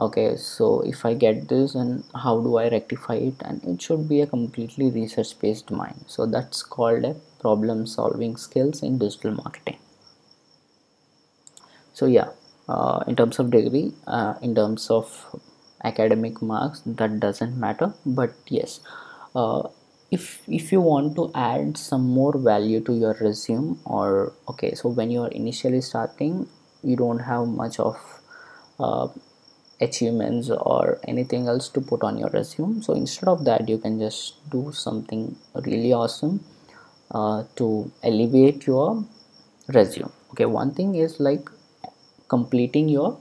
Okay 0.00 0.36
so 0.36 0.80
if 0.82 1.04
i 1.04 1.12
get 1.12 1.48
this 1.48 1.74
and 1.74 2.04
how 2.14 2.40
do 2.40 2.56
i 2.58 2.68
rectify 2.68 3.14
it? 3.14 3.34
And 3.40 3.64
it 3.64 3.82
should 3.82 4.08
be 4.08 4.20
a 4.20 4.26
completely 4.26 4.90
research 4.90 5.38
based 5.40 5.70
mind. 5.70 6.04
So 6.06 6.26
that's 6.26 6.62
called 6.62 7.04
a 7.04 7.16
problem 7.40 7.86
solving 7.86 8.36
skills 8.36 8.82
in 8.82 8.98
digital 8.98 9.32
marketing. 9.32 9.78
So 11.94 12.06
yeah 12.06 12.28
uh, 12.68 13.02
in 13.08 13.16
terms 13.16 13.38
of 13.38 13.50
degree 13.50 13.94
uh, 14.06 14.34
in 14.42 14.54
terms 14.54 14.90
of 14.90 15.34
academic 15.82 16.40
marks 16.42 16.82
that 16.86 17.18
doesn't 17.18 17.58
matter. 17.58 17.92
But 18.06 18.34
yes 18.48 18.80
uh, 19.34 19.68
if 20.10 20.42
if 20.48 20.72
you 20.72 20.80
want 20.80 21.14
to 21.16 21.30
add 21.34 21.76
some 21.76 22.02
more 22.02 22.36
value 22.38 22.80
to 22.80 22.94
your 22.94 23.14
resume 23.20 23.76
or 23.84 24.32
okay 24.48 24.74
so 24.74 24.88
when 24.88 25.10
you 25.10 25.22
are 25.22 25.28
initially 25.28 25.80
starting 25.80 26.46
you 26.82 26.96
don't 26.96 27.18
have 27.18 27.46
much 27.46 27.78
of 27.78 27.98
uh, 28.80 29.08
achievements 29.80 30.50
or 30.50 31.00
anything 31.06 31.46
else 31.46 31.68
to 31.68 31.80
put 31.80 32.02
on 32.02 32.18
your 32.18 32.30
resume. 32.30 32.80
So 32.82 32.94
instead 32.94 33.28
of 33.28 33.44
that 33.44 33.68
you 33.68 33.78
can 33.78 33.98
just 33.98 34.50
do 34.50 34.72
something 34.72 35.36
really 35.54 35.92
awesome 35.92 36.44
uh, 37.10 37.44
to 37.56 37.90
elevate 38.02 38.66
your 38.66 39.04
resume. 39.68 40.10
Okay 40.30 40.46
one 40.46 40.74
thing 40.74 40.94
is 40.94 41.20
like 41.20 41.48
completing 42.28 42.88
your 42.88 43.18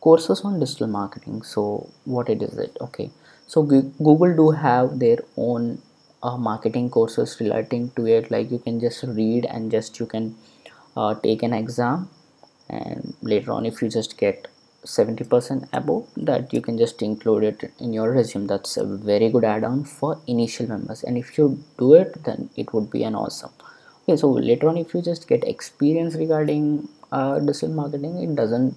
courses 0.00 0.40
on 0.42 0.58
digital 0.58 0.88
marketing. 0.88 1.42
So 1.42 1.90
what 2.04 2.28
it 2.28 2.42
is 2.42 2.58
it? 2.58 2.76
Okay 2.80 3.10
so 3.46 3.62
google 3.62 4.34
do 4.36 4.50
have 4.50 4.98
their 4.98 5.18
own 5.36 5.80
uh, 6.22 6.36
marketing 6.36 6.88
courses 6.90 7.36
relating 7.40 7.90
to 7.90 8.06
it. 8.06 8.30
Like 8.30 8.50
you 8.50 8.58
can 8.58 8.80
just 8.80 9.02
read 9.02 9.44
and 9.44 9.70
just 9.70 9.98
you 9.98 10.06
can 10.06 10.36
uh, 10.96 11.14
take 11.14 11.42
an 11.42 11.52
exam. 11.52 12.08
And 12.68 13.14
later 13.22 13.52
on 13.52 13.66
if 13.66 13.82
you 13.82 13.88
just 13.88 14.16
get 14.16 14.48
70% 14.84 15.68
above 15.72 16.08
that 16.16 16.52
you 16.52 16.60
can 16.60 16.78
just 16.78 17.02
include 17.02 17.44
it 17.44 17.72
in 17.78 17.92
your 17.92 18.12
resume. 18.12 18.46
That's 18.46 18.76
a 18.76 18.84
very 18.84 19.30
good 19.30 19.44
add-on 19.44 19.84
for 19.84 20.20
initial 20.26 20.68
members. 20.68 21.02
And 21.02 21.18
if 21.18 21.36
you 21.36 21.62
do 21.78 21.94
it 21.94 22.24
then 22.24 22.50
it 22.56 22.72
would 22.72 22.90
be 22.90 23.04
an 23.04 23.14
awesome. 23.14 23.50
Okay 24.04 24.16
so 24.16 24.30
later 24.30 24.68
on 24.68 24.76
if 24.76 24.94
you 24.94 25.02
just 25.02 25.28
get 25.28 25.44
experience 25.44 26.14
regarding 26.14 26.88
uh, 27.12 27.38
digital 27.38 27.68
marketing 27.70 28.22
it 28.22 28.34
doesn't 28.34 28.74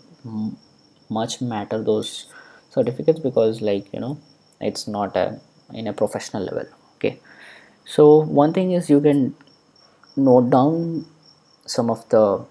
much 1.10 1.42
matter 1.42 1.82
those 1.84 2.26
certificates 2.70 3.20
because 3.20 3.62
like 3.62 3.92
you 3.94 4.00
know 4.00 4.18
it's 4.60 4.88
not 4.88 5.16
a 5.16 5.40
in 5.74 5.88
a 5.88 5.94
professional 5.94 6.44
level 6.44 6.66
okay? 6.96 7.20
So 7.86 8.22
one 8.22 8.54
thing 8.54 8.72
is 8.72 8.90
you 8.90 9.02
can 9.02 9.36
note 10.16 10.50
down 10.50 11.06
some 11.66 11.90
of 11.90 12.08
the 12.10 12.46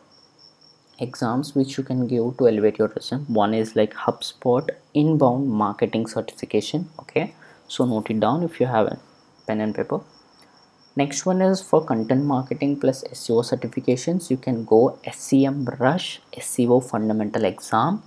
exams 1.01 1.55
which 1.55 1.77
you 1.77 1.85
can 1.85 2.07
give 2.07 2.37
to 2.39 2.49
elevate 2.49 2.79
your 2.79 2.89
resume. 2.89 3.25
One 3.27 3.55
is 3.55 3.75
like 3.75 3.95
hubspot 3.95 4.71
inbound 4.95 5.49
marketing 5.49 6.07
certification 6.07 6.89
okay? 7.01 7.35
So 7.69 7.85
note 7.85 8.11
it 8.11 8.21
down 8.21 8.43
if 8.43 8.61
you 8.61 8.67
have 8.67 8.87
a 8.87 8.99
pen 9.47 9.61
and 9.61 9.75
paper. 9.75 10.01
Next 10.97 11.27
one 11.27 11.43
is 11.43 11.61
for 11.61 11.85
content 11.85 12.25
marketing 12.25 12.79
plus 12.79 13.03
seo 13.13 13.43
certifications 13.43 14.31
you 14.31 14.37
can 14.37 14.65
go 14.65 14.99
semrush 15.05 16.19
seo 16.37 16.79
fundamental 16.91 17.45
exam. 17.45 18.03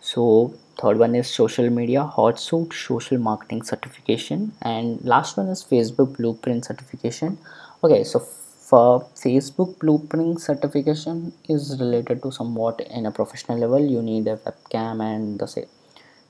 So 0.00 0.54
third 0.80 0.98
one 0.98 1.14
is 1.14 1.28
social 1.28 1.68
media 1.70 2.10
Hootsuite 2.16 2.72
social 2.72 3.18
marketing 3.18 3.62
certification 3.62 4.52
and 4.62 5.04
last 5.04 5.36
one 5.36 5.48
is 5.48 5.64
facebook 5.64 6.16
blueprint 6.16 6.64
certification. 6.64 7.38
Okay 7.82 8.02
so 8.04 8.18
for 8.20 9.06
facebook 9.14 9.78
blueprint 9.78 10.40
certification 10.40 11.32
is 11.48 11.78
related 11.80 12.22
to 12.22 12.32
somewhat 12.32 12.80
in 12.80 13.06
a 13.06 13.10
professional 13.10 13.58
level. 13.58 13.78
You 13.78 14.02
need 14.02 14.26
a 14.26 14.36
webcam 14.36 15.02
and 15.02 15.38
the 15.38 15.46
say 15.46 15.66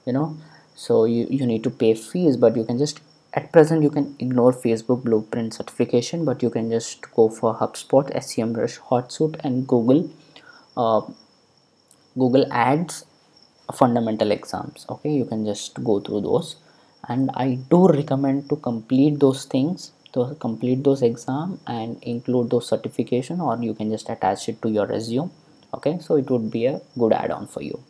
you 0.06 0.12
know. 0.12 0.36
So 0.74 1.04
you, 1.04 1.26
you 1.30 1.46
need 1.46 1.62
to 1.64 1.70
pay 1.70 1.94
fees 1.94 2.36
but 2.36 2.56
you 2.56 2.64
can 2.64 2.78
just 2.78 3.00
at 3.32 3.50
present 3.52 3.82
you 3.82 3.90
can 3.90 4.14
ignore 4.18 4.52
facebook 4.52 5.02
blueprint 5.04 5.54
certification 5.54 6.24
but 6.24 6.42
you 6.42 6.50
can 6.50 6.70
just 6.70 7.10
go 7.14 7.28
for 7.28 7.54
hubspot 7.54 8.12
semrush 8.28 8.78
Hootsuite 8.90 9.40
and 9.44 9.66
google 9.66 10.08
uh, 10.76 11.00
google 12.16 12.46
ads 12.52 13.04
fundamental 13.72 14.30
exams 14.30 14.86
okay? 14.88 15.10
You 15.10 15.24
can 15.24 15.44
just 15.44 15.82
go 15.82 16.00
through 16.00 16.22
those. 16.22 16.56
And 17.08 17.30
i 17.34 17.58
do 17.70 17.86
recommend 17.88 18.48
to 18.48 18.56
complete 18.56 19.20
those 19.20 19.44
things 19.44 19.92
to 20.14 20.36
complete 20.40 20.82
those 20.84 21.02
exam 21.02 21.58
and 21.66 22.02
include 22.02 22.50
those 22.50 22.68
certification 22.68 23.40
or 23.40 23.58
you 23.60 23.74
can 23.74 23.90
just 23.90 24.08
attach 24.08 24.48
it 24.48 24.62
to 24.62 24.70
your 24.70 24.86
resume 24.86 25.30
okay? 25.74 25.98
So 25.98 26.16
it 26.16 26.30
would 26.30 26.50
be 26.50 26.66
a 26.66 26.80
good 26.98 27.12
add-on 27.12 27.46
for 27.46 27.62
you. 27.62 27.82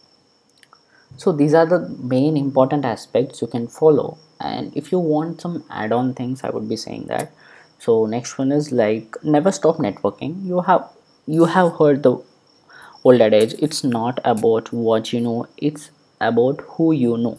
So 1.16 1.32
these 1.32 1.54
are 1.54 1.66
the 1.66 1.88
main 1.88 2.36
important 2.36 2.84
aspects 2.84 3.40
you 3.40 3.46
can 3.46 3.68
follow. 3.68 4.18
And 4.40 4.76
if 4.76 4.90
you 4.90 4.98
want 4.98 5.40
some 5.40 5.64
add-on 5.70 6.14
things 6.14 6.42
i 6.42 6.50
would 6.50 6.68
be 6.68 6.76
saying 6.76 7.06
that. 7.06 7.32
So 7.78 8.06
next 8.06 8.38
one 8.38 8.50
is 8.52 8.72
like 8.72 9.16
never 9.22 9.52
stop 9.52 9.76
networking. 9.76 10.44
You 10.44 10.60
have 10.62 10.88
you 11.26 11.44
have 11.44 11.76
heard 11.78 12.02
the 12.02 12.16
old 13.04 13.20
adage 13.20 13.54
it's 13.58 13.84
not 13.84 14.18
about 14.24 14.72
what 14.72 15.12
you 15.12 15.20
know. 15.20 15.46
It's 15.58 15.90
about 16.20 16.60
who 16.68 16.92
you 16.92 17.16
know. 17.18 17.38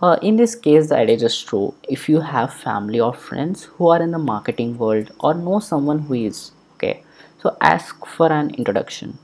Uh, 0.00 0.16
in 0.22 0.36
this 0.36 0.54
case 0.54 0.90
the 0.90 0.96
adage 0.96 1.22
is 1.22 1.42
true. 1.42 1.74
If 1.88 2.08
you 2.08 2.20
have 2.20 2.54
family 2.54 3.00
or 3.00 3.12
friends 3.12 3.64
who 3.64 3.88
are 3.88 4.00
in 4.00 4.12
the 4.12 4.18
marketing 4.18 4.78
world 4.78 5.10
or 5.18 5.34
know 5.34 5.58
someone 5.58 5.98
who 5.98 6.14
is 6.14 6.52
okay 6.74 7.02
so 7.42 7.56
ask 7.60 8.06
for 8.06 8.32
an 8.32 8.50
introduction 8.54 9.18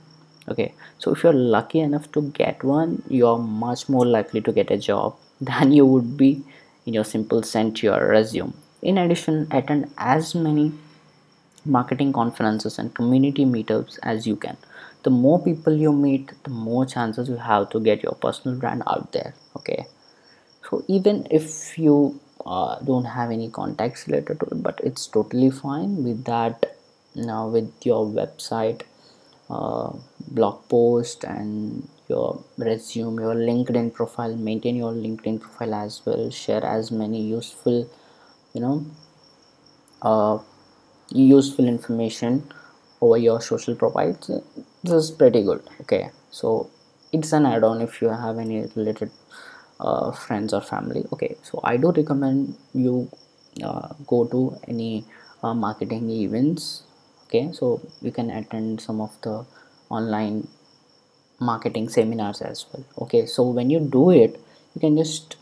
okay. 0.48 0.74
So 0.98 1.12
if 1.12 1.22
you're 1.22 1.32
lucky 1.32 1.80
enough 1.80 2.10
to 2.12 2.22
get 2.22 2.64
one 2.64 3.02
you're 3.08 3.38
much 3.38 3.88
more 3.88 4.04
likely 4.04 4.40
to 4.40 4.52
get 4.52 4.72
a 4.72 4.76
job 4.76 5.16
than 5.40 5.70
you 5.70 5.86
would 5.86 6.16
be 6.16 6.42
in 6.84 6.94
your 6.94 7.04
simple 7.04 7.42
send 7.44 7.80
your 7.80 8.08
resume. 8.08 8.52
In 8.82 8.98
addition 8.98 9.46
attend 9.52 9.90
as 9.96 10.34
many 10.34 10.72
marketing 11.64 12.12
conferences 12.12 12.78
and 12.78 12.94
community 12.94 13.44
meetups 13.44 13.98
as 14.02 14.26
you 14.26 14.36
can 14.36 14.56
the 15.04 15.10
more 15.10 15.38
people 15.42 15.74
you 15.84 15.92
meet 15.92 16.32
the 16.44 16.50
more 16.50 16.84
chances 16.84 17.28
you 17.28 17.36
have 17.36 17.68
to 17.70 17.80
get 17.80 18.02
your 18.02 18.14
personal 18.14 18.58
brand 18.58 18.82
out 18.86 19.12
there 19.12 19.34
okay? 19.56 19.86
So 20.68 20.82
even 20.88 21.26
if 21.30 21.78
you 21.78 22.20
uh, 22.44 22.78
don't 22.80 23.04
have 23.04 23.30
any 23.30 23.50
contacts 23.50 24.06
related 24.08 24.40
to 24.40 24.46
it 24.46 24.62
but 24.62 24.80
it's 24.82 25.06
totally 25.06 25.50
fine 25.50 26.02
with 26.02 26.24
that 26.24 26.76
now 27.14 27.48
with 27.48 27.70
your 27.84 28.04
website 28.06 28.82
uh, 29.50 29.92
blog 30.28 30.68
post 30.68 31.24
and 31.24 31.88
your 32.08 32.42
resume 32.58 33.20
your 33.20 33.34
linkedin 33.34 33.92
profile 33.92 34.34
maintain 34.36 34.76
your 34.76 34.92
linkedin 34.92 35.40
profile 35.40 35.74
as 35.74 36.02
well 36.04 36.30
share 36.30 36.64
as 36.64 36.90
many 36.90 37.22
useful 37.22 37.88
you 38.52 38.60
know 38.60 38.84
uh, 40.02 40.38
useful 41.10 41.66
information 41.66 42.42
over 43.00 43.16
your 43.16 43.40
social 43.40 43.74
profiles 43.74 44.30
this 44.84 44.92
is 44.92 45.10
pretty 45.10 45.42
good 45.42 45.62
okay. 45.80 46.10
So 46.30 46.70
it's 47.12 47.32
an 47.32 47.46
add-on 47.46 47.80
if 47.80 48.02
you 48.02 48.08
have 48.08 48.38
any 48.38 48.66
related 48.76 49.10
uh, 49.80 50.12
friends 50.12 50.52
or 50.52 50.60
family 50.60 51.04
okay. 51.12 51.36
So 51.42 51.60
i 51.64 51.76
do 51.76 51.90
recommend 51.90 52.56
you 52.74 53.10
uh, 53.62 53.88
go 54.06 54.26
to 54.26 54.56
any 54.68 55.04
uh, 55.42 55.54
marketing 55.54 56.10
events 56.10 56.82
okay. 57.26 57.50
So 57.52 57.80
you 58.02 58.12
can 58.12 58.30
attend 58.30 58.82
some 58.82 59.00
of 59.00 59.16
the 59.22 59.46
online 59.88 60.48
marketing 61.40 61.88
seminars 61.88 62.42
as 62.42 62.66
well 62.72 62.84
okay. 63.02 63.24
So 63.24 63.48
when 63.48 63.70
you 63.70 63.80
do 63.80 64.10
it 64.10 64.38
you 64.74 64.80
can 64.80 64.96
just 64.98 65.36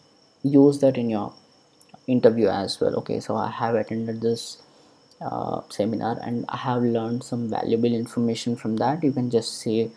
use 0.45 0.79
that 0.81 0.97
in 0.97 1.11
your 1.11 1.33
interview 2.07 2.49
as 2.49 2.81
well 2.81 2.95
okay. 3.01 3.19
So 3.19 3.37
i 3.37 3.51
have 3.51 3.75
attended 3.75 4.21
this 4.21 4.62
uh, 5.31 5.61
seminar 5.69 6.19
and 6.23 6.45
i 6.49 6.57
have 6.57 6.83
learned 6.83 7.25
some 7.25 7.49
valuable 7.49 7.93
information 7.93 8.57
from 8.57 8.77
that. 8.77 9.03
You 9.03 9.13
can 9.13 9.31
just 9.31 9.61
say 9.61 9.91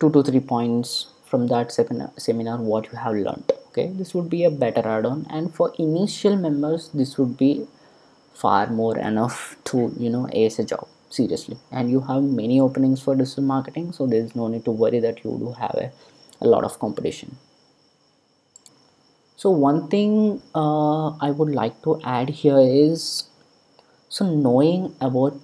two 0.00 0.10
to 0.10 0.22
three 0.22 0.40
points 0.40 1.08
from 1.24 1.46
that 1.48 1.72
seminar, 1.72 2.10
seminar 2.16 2.58
what 2.58 2.90
you 2.92 2.98
have 2.98 3.14
learned 3.14 3.52
okay? 3.70 3.88
This 3.88 4.14
would 4.14 4.28
be 4.30 4.44
a 4.44 4.50
better 4.50 4.86
add-on 4.86 5.26
and 5.30 5.54
for 5.54 5.72
initial 5.78 6.36
members 6.36 6.88
this 6.92 7.18
would 7.18 7.36
be 7.36 7.66
far 8.34 8.66
more 8.68 8.96
enough 8.98 9.56
to 9.64 9.92
you 9.98 10.10
know 10.10 10.28
ace 10.32 10.58
a 10.58 10.64
job 10.64 10.86
seriously. 11.08 11.58
And 11.70 11.90
you 11.90 12.00
have 12.00 12.22
many 12.22 12.60
openings 12.60 13.02
for 13.02 13.14
digital 13.14 13.44
marketing 13.44 13.92
so 13.92 14.06
there 14.06 14.20
is 14.20 14.34
no 14.34 14.48
need 14.48 14.64
to 14.64 14.70
worry 14.70 15.00
that 15.00 15.24
you 15.24 15.36
do 15.38 15.52
have 15.52 15.74
a, 15.74 15.92
a 16.40 16.46
lot 16.46 16.64
of 16.64 16.78
competition. 16.78 17.36
So 19.36 19.50
one 19.50 19.88
thing 19.88 20.42
uh, 20.54 21.08
i 21.26 21.30
would 21.30 21.48
like 21.50 21.82
to 21.82 22.00
add 22.04 22.28
here 22.28 22.60
is 22.60 23.29
so 24.14 24.24
knowing 24.26 24.92
about 25.00 25.34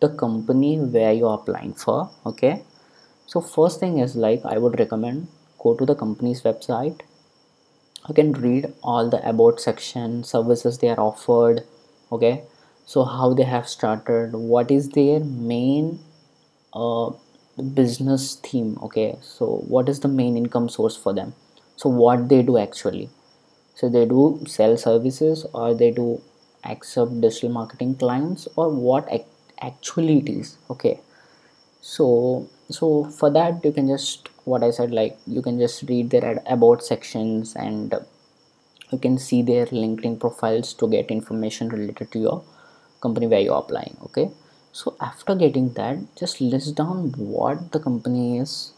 the 0.00 0.08
company 0.10 0.78
where 0.78 1.12
you're 1.12 1.32
applying 1.32 1.72
for 1.72 2.10
okay? 2.26 2.62
So 3.24 3.40
first 3.40 3.80
thing 3.80 3.98
is 3.98 4.14
like 4.14 4.44
i 4.44 4.58
would 4.58 4.78
recommend 4.78 5.28
go 5.58 5.74
to 5.74 5.86
the 5.86 5.94
company's 5.94 6.42
website. 6.42 7.00
You 8.06 8.14
can 8.14 8.32
read 8.32 8.72
all 8.82 9.08
the 9.08 9.26
about 9.28 9.60
section 9.60 10.24
services 10.24 10.78
they 10.78 10.90
are 10.90 11.00
offered 11.00 11.62
okay? 12.12 12.44
So 12.84 13.04
how 13.04 13.32
they 13.32 13.44
have 13.44 13.66
started 13.66 14.34
what 14.34 14.70
is 14.70 14.90
their 14.90 15.20
main 15.20 15.98
uh, 16.74 17.10
business 17.80 18.36
theme 18.36 18.78
okay? 18.82 19.16
So 19.22 19.64
what 19.74 19.88
is 19.88 20.00
the 20.00 20.08
main 20.08 20.36
income 20.36 20.68
source 20.68 20.96
for 20.96 21.14
them? 21.14 21.34
So 21.76 21.88
what 21.88 22.28
they 22.28 22.42
do 22.42 22.58
actually? 22.58 23.08
So 23.74 23.88
they 23.88 24.04
do 24.04 24.44
sell 24.46 24.76
services 24.76 25.46
or 25.54 25.74
they 25.74 25.90
do 25.90 26.20
accept 26.70 27.20
digital 27.20 27.50
marketing 27.50 27.94
clients 27.94 28.48
or 28.56 28.68
what 28.70 29.08
ac- 29.10 29.24
actually 29.60 30.18
it 30.18 30.28
is 30.28 30.58
okay? 30.70 31.00
So 31.80 32.48
so 32.70 33.04
for 33.04 33.30
that 33.30 33.64
you 33.64 33.72
can 33.72 33.86
just 33.88 34.28
what 34.44 34.62
i 34.62 34.70
said 34.70 34.90
like 34.90 35.16
you 35.26 35.40
can 35.42 35.58
just 35.58 35.82
read 35.88 36.10
their 36.10 36.42
about 36.46 36.82
sections 36.82 37.54
and 37.54 37.94
you 38.90 38.98
can 38.98 39.18
see 39.18 39.42
their 39.42 39.66
linkedin 39.66 40.18
profiles 40.18 40.72
to 40.74 40.88
get 40.88 41.10
information 41.10 41.68
related 41.68 42.10
to 42.12 42.18
your 42.18 42.42
company 43.00 43.26
where 43.26 43.40
you're 43.40 43.58
applying 43.58 43.96
okay? 44.04 44.30
So 44.72 44.94
after 45.00 45.34
getting 45.34 45.72
that 45.74 45.98
just 46.16 46.40
list 46.40 46.74
down 46.74 47.12
what 47.16 47.72
the 47.72 47.80
company 47.80 48.38
is 48.38 48.72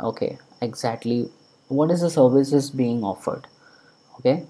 okay 0.00 0.38
exactly 0.60 1.30
what 1.68 1.90
is 1.90 2.00
the 2.00 2.10
services 2.10 2.70
being 2.70 3.04
offered 3.04 3.46
okay 4.18 4.44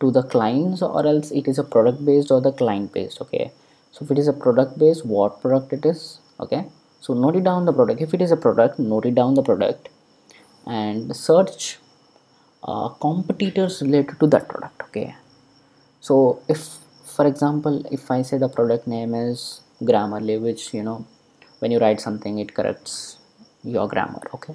to 0.00 0.10
the 0.10 0.22
clients 0.22 0.82
or 0.82 1.06
else 1.06 1.30
it 1.30 1.46
is 1.46 1.58
a 1.58 1.64
product 1.64 2.04
based 2.04 2.30
or 2.30 2.40
the 2.40 2.52
client 2.52 2.92
based 2.92 3.20
okay? 3.20 3.52
So 3.92 4.04
if 4.04 4.10
it 4.10 4.18
is 4.18 4.28
a 4.28 4.32
product 4.32 4.78
based 4.78 5.04
what 5.04 5.40
product 5.40 5.72
it 5.72 5.84
is 5.84 6.18
okay? 6.40 6.66
So 7.00 7.14
note 7.14 7.36
it 7.36 7.44
down 7.44 7.64
the 7.64 7.72
product. 7.72 8.00
If 8.00 8.14
it 8.14 8.22
is 8.22 8.30
a 8.30 8.36
product 8.36 8.78
note 8.78 9.06
it 9.06 9.14
down 9.14 9.34
the 9.34 9.42
product 9.42 9.88
and 10.66 11.14
search 11.14 11.78
uh, 12.62 12.88
competitors 12.88 13.80
related 13.82 14.18
to 14.20 14.26
that 14.28 14.48
product 14.48 14.82
okay? 14.84 15.14
So 16.00 16.42
if 16.48 16.78
for 17.04 17.26
example 17.26 17.84
if 17.90 18.10
i 18.10 18.22
say 18.22 18.38
the 18.38 18.48
product 18.48 18.86
name 18.86 19.14
is 19.14 19.62
grammarly 19.82 20.40
which 20.40 20.72
you 20.72 20.82
know 20.82 21.04
when 21.58 21.70
you 21.72 21.78
write 21.78 22.00
something 22.00 22.38
it 22.38 22.54
corrects 22.54 23.18
your 23.62 23.88
grammar 23.88 24.22
okay? 24.34 24.54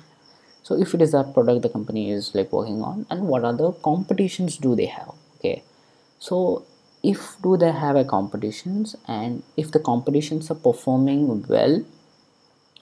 So 0.63 0.79
if 0.81 0.95
it 0.95 1.01
is 1.01 1.11
that 1.11 1.33
product 1.35 1.61
the 1.61 1.69
company 1.69 2.11
is 2.11 2.33
like 2.33 2.51
working 2.51 2.81
on 2.81 3.05
and 3.11 3.27
what 3.27 3.43
other 3.43 3.71
competitions 3.71 4.57
do 4.57 4.75
they 4.75 4.87
have 4.87 5.13
okay 5.45 5.63
so 6.19 6.65
if 7.03 7.35
do 7.43 7.55
they 7.63 7.71
have 7.71 7.95
a 7.95 8.03
competitions 8.03 8.95
and 9.07 9.43
if 9.55 9.71
the 9.71 9.79
competitions 9.79 10.49
are 10.51 10.61
performing 10.69 11.45
well 11.47 11.75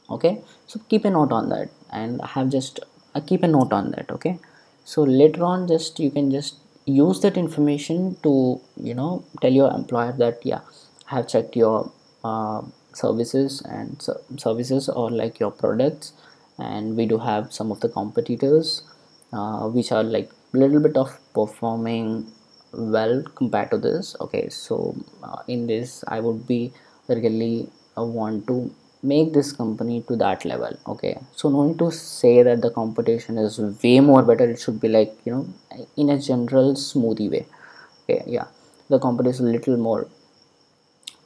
okay 0.10 0.41
so 0.67 0.80
keep 0.89 1.06
a 1.06 1.10
note 1.10 1.32
on 1.32 1.49
that 1.49 1.69
and 1.91 2.21
I 2.21 2.28
have 2.28 2.49
just 2.49 2.80
uh, 3.15 3.21
keep 3.21 3.43
a 3.43 3.47
note 3.47 3.71
on 3.71 3.91
that 3.91 4.12
okay. 4.12 4.39
So 4.86 5.04
later 5.04 5.43
on 5.45 5.67
just 5.67 5.99
you 5.99 6.12
can 6.12 6.32
just 6.32 6.58
use 6.86 7.21
that 7.21 7.38
information 7.38 8.17
to 8.23 8.60
you 8.76 8.93
know 8.93 9.23
tell 9.41 9.52
your 9.52 9.71
employer 9.71 10.13
that 10.17 10.39
yeah 10.43 10.62
I 11.10 11.15
have 11.15 11.28
checked 11.28 11.56
your 11.56 11.91
uh, 12.23 12.62
services 12.93 13.62
and 13.62 14.02
services 14.38 14.89
or 14.89 15.10
like 15.10 15.39
your 15.39 15.52
products 15.52 16.13
and 16.60 16.97
we 16.97 17.06
do 17.06 17.17
have 17.17 17.54
some 17.54 17.71
of 17.71 17.80
the 17.80 17.89
competitors 17.89 18.84
uh, 19.32 19.67
which 19.69 19.91
are 19.91 20.04
like 20.04 20.30
little 20.54 20.82
bit 20.82 20.97
of 20.97 21.17
performing 21.34 22.32
well 22.74 23.24
compared 23.36 23.72
to 23.72 23.78
this. 23.78 24.16
Okay 24.20 24.50
so 24.50 24.96
uh, 25.24 25.38
in 25.48 25.68
this 25.68 26.04
i 26.08 26.20
would 26.20 26.48
be 26.48 26.74
really 27.08 27.70
uh, 27.98 28.04
want 28.04 28.48
to 28.48 28.74
make 29.04 29.34
this 29.34 29.52
company 29.52 30.02
to 30.08 30.16
that 30.16 30.46
level 30.46 30.74
okay? 30.88 31.20
So 31.36 31.50
no 31.50 31.68
need 31.68 31.80
to 31.80 31.92
say 31.92 32.42
that 32.42 32.62
the 32.62 32.72
competition 32.72 33.38
is 33.38 33.60
way 33.60 34.00
more 34.00 34.24
better. 34.24 34.50
It 34.50 34.60
should 34.60 34.80
be 34.80 34.88
like 34.88 35.14
you 35.26 35.34
know 35.34 35.48
in 35.98 36.10
a 36.10 36.20
general 36.20 36.74
smoothie 36.74 37.30
way 37.30 37.46
okay? 38.04 38.24
Yeah 38.26 38.48
the 38.90 39.00
competition 39.00 39.46
is 39.46 39.52
a 39.52 39.54
little 39.58 39.78
more 39.78 40.08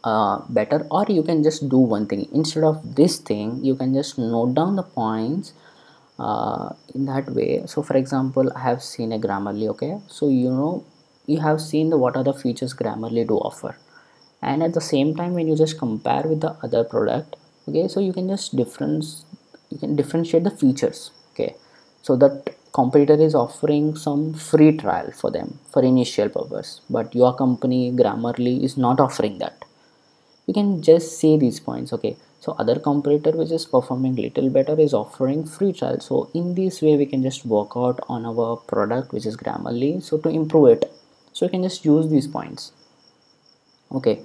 uh, 0.04 0.40
better. 0.50 0.88
Or 0.90 1.06
you 1.08 1.24
can 1.24 1.44
just 1.44 1.70
do 1.70 1.78
one 1.78 2.08
thing. 2.08 2.28
Instead 2.34 2.64
of 2.64 2.96
this 2.96 3.18
thing 3.18 3.64
you 3.64 3.76
can 3.76 3.94
just 3.94 4.18
note 4.18 4.56
down 4.56 4.76
the 4.76 4.84
points 4.84 5.54
uh, 6.20 6.70
in 6.96 7.06
that 7.06 7.30
way. 7.30 7.64
So 7.68 7.84
for 7.84 7.96
example 7.96 8.52
i 8.56 8.60
have 8.60 8.82
seen 8.82 9.12
a 9.12 9.20
grammarly 9.20 9.70
okay? 9.70 10.00
So 10.08 10.30
you 10.30 10.50
know 10.50 10.84
you 11.28 11.40
have 11.42 11.60
seen 11.60 11.90
the 11.90 11.98
what 11.98 12.16
are 12.16 12.24
the 12.24 12.34
features 12.34 12.74
grammarly 12.74 13.28
do 13.28 13.38
offer. 13.38 13.76
And 14.42 14.64
at 14.64 14.74
the 14.74 14.82
same 14.82 15.16
time 15.16 15.34
when 15.34 15.48
you 15.48 15.56
just 15.58 15.78
compare 15.78 16.24
with 16.26 16.42
the 16.42 16.56
other 16.64 16.84
product 16.84 17.36
okay 17.68 17.88
so 17.88 18.00
you 18.00 18.14
can 18.14 18.28
just 18.30 18.56
difference 18.56 19.26
you 19.70 19.78
can 19.78 19.96
differentiate 19.96 20.44
the 20.46 20.52
features 20.52 21.12
okay. 21.34 21.56
So 22.02 22.16
that 22.18 22.56
competitor 22.72 23.22
is 23.22 23.36
offering 23.36 23.96
some 23.98 24.34
free 24.34 24.78
trial 24.78 25.12
for 25.12 25.30
them 25.30 25.60
for 25.70 25.84
initial 25.84 26.30
purpose 26.30 26.82
but 26.90 27.14
your 27.14 27.36
company 27.36 27.92
grammarly 27.92 28.64
is 28.64 28.78
not 28.78 29.02
offering 29.02 29.40
that. 29.40 29.66
You 30.46 30.54
can 30.54 30.82
just 30.82 31.20
say 31.20 31.36
these 31.38 31.60
points 31.60 31.92
okay. 31.92 32.16
So 32.40 32.54
other 32.54 32.80
competitor 32.80 33.32
which 33.38 33.52
is 33.52 33.66
performing 33.66 34.16
little 34.16 34.50
better 34.50 34.80
is 34.80 34.94
offering 34.94 35.46
free 35.46 35.74
trial. 35.74 36.00
So 36.00 36.30
in 36.34 36.56
this 36.56 36.82
way 36.82 36.96
we 36.96 37.06
can 37.06 37.22
just 37.22 37.46
work 37.46 37.72
out 37.76 38.00
on 38.08 38.26
our 38.26 38.56
product 38.56 39.12
which 39.12 39.26
is 39.26 39.36
grammarly 39.36 40.02
so 40.02 40.18
to 40.20 40.30
improve 40.30 40.68
it 40.78 40.94
so 41.38 41.46
you 41.46 41.52
can 41.52 41.62
just 41.62 41.86
use 41.86 42.10
these 42.10 42.26
points. 42.26 42.72
Okay. 43.92 44.22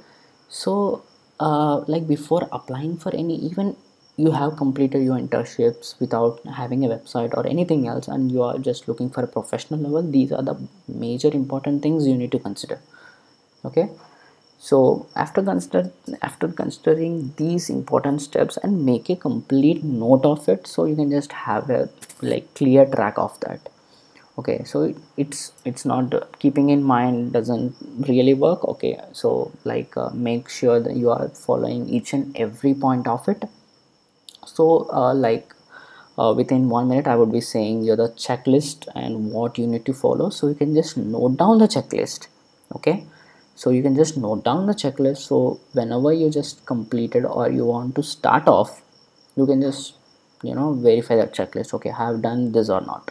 So 0.48 1.03
uh, 1.38 1.85
like 1.87 2.09
before 2.09 2.48
applying 2.51 2.96
for 2.96 3.14
any 3.14 3.37
even 3.48 3.77
you 4.16 4.31
have 4.31 4.57
completed 4.57 5.03
your 5.03 5.18
internships 5.18 5.98
without 6.01 6.40
having 6.57 6.85
a 6.85 6.88
website 6.88 7.37
or 7.37 7.46
anything 7.46 7.87
else 7.88 8.09
and 8.09 8.31
you 8.31 8.42
are 8.42 8.59
just 8.59 8.88
looking 8.88 9.11
for 9.11 9.22
a 9.25 9.27
professional 9.27 9.81
level 9.81 10.11
these 10.16 10.33
are 10.33 10.42
the 10.42 10.57
major 10.88 11.29
important 11.29 11.83
things 11.83 12.07
you 12.07 12.16
need 12.16 12.33
to 12.33 12.38
consider. 12.38 12.79
Okay. 13.66 13.90
So 14.59 15.07
after 15.14 15.42
consider 15.42 15.92
after 16.22 16.48
considering 16.48 17.35
these 17.37 17.68
important 17.68 18.22
steps 18.22 18.57
and 18.62 18.87
make 18.87 19.11
a 19.11 19.16
complete 19.16 19.85
note 19.85 20.25
of 20.25 20.48
it 20.48 20.66
so 20.66 20.87
you 20.87 20.96
can 20.96 21.11
just 21.11 21.33
have 21.33 21.68
a 21.68 21.90
like 22.22 22.55
clear 22.55 22.87
track 22.87 23.18
of 23.18 23.38
that 23.40 23.72
okay 24.38 24.64
so 24.64 24.95
it's 25.16 25.53
it's 25.64 25.85
not 25.85 26.14
keeping 26.38 26.71
in 26.71 26.83
mind 26.83 27.33
doesn't 27.33 27.75
really 28.09 28.35
work. 28.35 28.66
Okay 28.66 28.99
so 29.12 29.53
like 29.64 29.97
uh, 29.97 30.11
make 30.11 30.49
sure 30.49 30.81
that 30.81 30.97
you 30.97 31.11
are 31.11 31.29
following 31.29 31.88
each 31.88 32.12
and 32.14 32.37
every 32.37 32.75
point 32.75 33.07
of 33.07 33.29
it. 33.29 33.45
So 34.47 34.88
uh, 34.90 35.14
like 35.14 35.55
uh, 36.18 36.33
within 36.37 36.68
one 36.68 36.88
minute 36.88 37.07
i 37.07 37.16
would 37.16 37.33
be 37.33 37.40
saying 37.40 37.83
you're 37.85 37.97
the 37.97 38.11
checklist 38.11 38.87
and 38.95 39.33
what 39.33 39.59
you 39.59 39.66
need 39.66 39.85
to 39.87 39.92
follow. 39.92 40.31
So 40.31 40.49
you 40.49 40.55
can 40.55 40.75
just 40.75 40.97
note 40.97 41.37
down 41.37 41.59
the 41.59 41.68
checklist. 41.68 42.29
Okay 42.75 43.05
so 43.55 43.68
you 43.68 43.83
can 43.83 43.95
just 43.95 44.16
note 44.16 44.45
down 44.45 44.66
the 44.66 44.73
checklist. 44.73 45.18
So 45.18 45.61
whenever 45.73 46.12
you 46.12 46.31
just 46.31 46.64
completed 46.64 47.27
or 47.27 47.51
you 47.51 47.66
want 47.66 47.95
to 47.97 48.03
start 48.03 48.49
off 48.49 48.81
you 49.37 49.47
can 49.47 49.61
just 49.61 49.95
you 50.42 50.55
know 50.55 50.73
verify 50.73 51.16
that 51.16 51.35
checklist. 51.35 51.75
Okay 51.75 51.90
i 51.90 52.07
have 52.07 52.23
done 52.23 52.53
this 52.53 52.71
or 52.71 52.81
not 52.81 53.11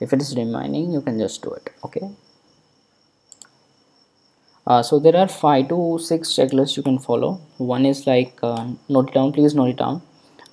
if 0.00 0.12
it 0.12 0.20
is 0.20 0.36
remaining 0.36 0.92
you 0.92 1.00
can 1.00 1.18
just 1.18 1.42
do 1.42 1.52
it 1.52 1.70
okay? 1.84 2.10
Uh, 4.66 4.82
so 4.82 4.98
there 4.98 5.16
are 5.16 5.28
five 5.28 5.68
to 5.68 5.98
six 6.02 6.30
checklists 6.30 6.76
you 6.76 6.82
can 6.82 6.98
follow. 6.98 7.40
One 7.58 7.86
is 7.86 8.04
like 8.06 8.38
uh, 8.42 8.66
note 8.88 9.10
it 9.10 9.14
down 9.14 9.32
please 9.32 9.54
note 9.54 9.70
it 9.70 9.76
down 9.76 10.02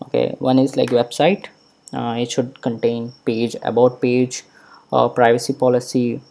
okay? 0.03 0.35
One 0.39 0.59
is 0.59 0.77
like 0.77 0.89
website. 0.89 1.47
Uh, 1.91 2.15
it 2.19 2.31
should 2.31 2.61
contain 2.61 3.11
page 3.25 3.55
about 3.63 4.01
page 4.01 4.43
uh, 4.91 5.09
privacy 5.09 5.53
policy 5.53 6.21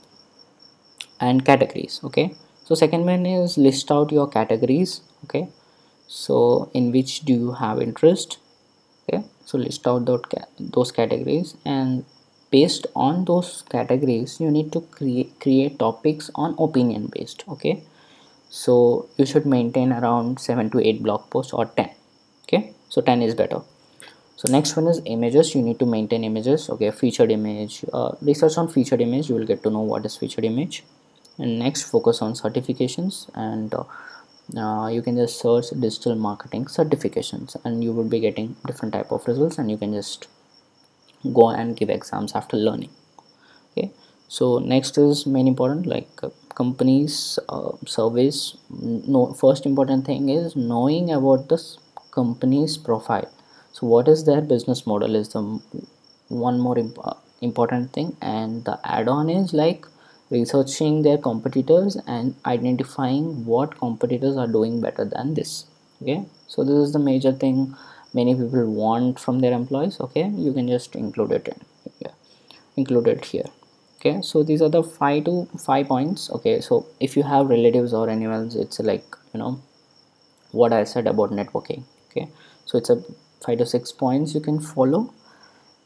and 1.21 1.45
categories 1.45 2.01
okay? 2.05 2.35
So 2.65 2.75
second 2.75 3.05
one 3.05 3.27
is 3.27 3.59
list 3.59 3.91
out 3.91 4.13
your 4.13 4.29
categories 4.29 5.01
okay? 5.25 5.49
So 6.07 6.71
in 6.75 6.93
which 6.93 7.21
do 7.21 7.33
you 7.33 7.53
have 7.53 7.83
interest 7.83 8.39
okay? 9.09 9.25
So 9.45 9.59
list 9.59 9.87
out 9.87 10.09
those 10.59 10.93
categories 10.93 11.57
and 11.65 12.05
based 12.53 12.87
on 12.95 13.25
those 13.25 13.65
categories 13.75 14.39
you 14.41 14.51
need 14.57 14.71
to 14.77 14.81
create 14.97 15.33
create 15.41 15.79
topics 15.79 16.31
on 16.35 16.55
opinion 16.59 17.11
based 17.15 17.45
okay? 17.49 17.83
So 18.51 19.09
you 19.17 19.27
should 19.27 19.47
maintain 19.47 19.93
around 19.93 20.39
7 20.39 20.71
to 20.71 20.81
8 20.87 21.03
blog 21.03 21.29
posts 21.31 21.53
or 21.53 21.67
10 21.67 21.91
okay? 22.45 22.75
So 22.89 23.01
10 23.01 23.23
is 23.23 23.35
better. 23.35 23.63
So 24.37 24.51
next 24.53 24.77
one 24.77 24.89
is 24.89 25.01
images. 25.05 25.55
You 25.55 25.63
need 25.63 25.79
to 25.79 25.87
maintain 25.87 26.25
images 26.25 26.69
okay? 26.69 26.91
Featured 26.91 27.31
image 27.31 27.85
uh, 27.93 28.13
research 28.21 28.59
on 28.59 28.69
featured 28.69 29.01
image. 29.01 29.29
You 29.31 29.37
will 29.37 29.47
get 29.47 29.63
to 29.63 29.71
know 29.71 29.81
what 29.81 30.05
is 30.05 30.17
featured 30.17 30.45
image. 30.45 30.85
And 31.39 31.59
next 31.59 31.85
focus 31.85 32.21
on 32.21 32.35
certifications 32.35 33.31
and 33.35 33.73
uh, 33.73 33.85
uh, 34.57 34.89
you 34.89 35.01
can 35.01 35.17
just 35.17 35.41
search 35.41 35.71
digital 35.71 36.15
marketing 36.15 36.67
certifications 36.67 37.57
and 37.65 37.83
you 37.83 37.93
will 37.93 38.11
be 38.17 38.21
getting 38.21 38.57
different 38.67 38.93
type 38.93 39.11
of 39.11 39.27
results 39.27 39.57
and 39.59 39.71
you 39.71 39.79
can 39.79 39.93
just 39.95 40.29
go 41.33 41.51
and 41.51 41.77
give 41.77 41.91
exams 41.91 42.33
after 42.35 42.57
learning 42.57 42.91
okay? 43.73 43.91
So 44.29 44.59
next 44.59 44.99
is 44.99 45.27
main 45.27 45.47
important 45.47 45.87
like 45.87 46.09
uh, 46.23 46.31
companies 46.55 47.39
uh, 47.49 47.73
surveys 47.87 48.57
no 48.71 49.33
first 49.33 49.67
important 49.67 50.07
thing 50.07 50.29
is 50.29 50.55
knowing 50.55 51.11
about 51.13 51.49
this 51.49 51.79
company's 52.11 52.77
profile. 52.77 53.31
So 53.73 53.87
what 53.87 54.09
is 54.09 54.25
their 54.25 54.43
business 54.43 54.87
model 54.87 55.15
is 55.15 55.31
the 55.31 55.43
one 56.29 56.59
more 56.59 56.79
imp 56.79 56.99
important 57.41 57.93
thing. 57.93 58.17
And 58.21 58.65
the 58.65 58.79
add-on 58.85 59.29
is 59.29 59.53
like 59.53 59.87
researching 60.31 61.03
their 61.03 61.19
competitors 61.19 61.97
and 62.07 62.35
identifying 62.47 63.45
what 63.45 63.79
competitors 63.79 64.37
are 64.37 64.47
doing 64.47 64.81
better 64.81 65.05
than 65.05 65.35
this 65.35 65.67
okay? 66.03 66.25
So 66.47 66.65
this 66.65 66.77
is 66.77 66.93
the 66.93 66.99
major 66.99 67.33
thing 67.33 67.75
many 68.15 68.35
people 68.35 68.71
want 68.83 69.19
from 69.19 69.41
their 69.41 69.53
employees 69.53 69.99
okay 70.01 70.29
you 70.47 70.53
can 70.53 70.69
just 70.69 70.95
include 70.95 71.33
it 71.33 71.49
in 71.49 71.61
yeah, 72.01 72.15
include 72.77 73.09
it 73.09 73.25
here 73.25 73.51
okay. 74.03 74.21
So 74.23 74.43
these 74.43 74.61
are 74.63 74.69
the 74.69 74.83
five 74.83 75.25
to 75.25 75.49
five 75.65 75.89
points 75.89 76.31
okay. 76.31 76.61
So 76.61 76.87
if 77.01 77.17
you 77.17 77.23
have 77.23 77.47
relatives 77.47 77.93
or 77.95 78.09
anyone 78.09 78.51
it's 78.55 78.81
like 78.81 79.05
you 79.33 79.39
know 79.39 79.61
what 80.51 80.73
i 80.73 80.85
said 80.85 81.07
about 81.07 81.31
networking 81.31 81.85
okay. 82.11 82.29
So 82.67 82.79
it's 82.79 82.91
a 82.91 83.03
five 83.45 83.59
to 83.59 83.67
six 83.67 83.93
points 83.93 84.35
you 84.35 84.41
can 84.41 84.61
follow. 84.61 85.15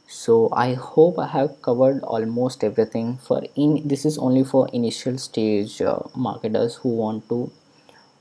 So 0.09 0.49
i 0.53 0.75
hope 0.75 1.19
i 1.19 1.27
have 1.27 1.61
covered 1.63 2.03
almost 2.03 2.65
everything 2.65 3.19
for 3.19 3.43
in 3.57 3.87
this 3.87 4.05
is 4.05 4.19
only 4.19 4.45
for 4.45 4.69
initial 4.73 5.19
stage 5.19 5.83
uh, 5.83 5.99
marketers 6.15 6.77
who 6.77 6.91
want 6.91 7.29
to 7.29 7.51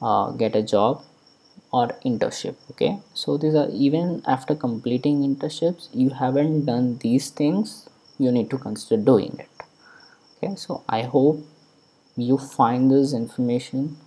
uh, 0.01 0.31
get 0.31 0.55
a 0.55 0.63
job 0.63 1.03
or 1.77 1.87
internship 2.09 2.55
okay? 2.71 2.99
So 3.13 3.37
these 3.37 3.55
are 3.55 3.67
even 3.69 4.21
after 4.25 4.55
completing 4.55 5.21
internships 5.27 5.89
you 5.93 6.09
haven't 6.21 6.65
done 6.65 6.97
these 6.99 7.29
things 7.41 7.89
you 8.17 8.31
need 8.31 8.49
to 8.51 8.57
consider 8.57 9.01
doing 9.11 9.35
it 9.39 9.65
okay? 10.37 10.55
So 10.55 10.83
i 10.87 11.01
hope 11.01 11.43
you 12.15 12.37
find 12.37 12.91
this 12.91 13.13
information 13.13 13.97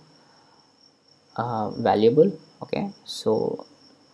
uh, 1.37 1.69
valuable 1.89 2.31
okay? 2.63 2.89
So 3.05 3.65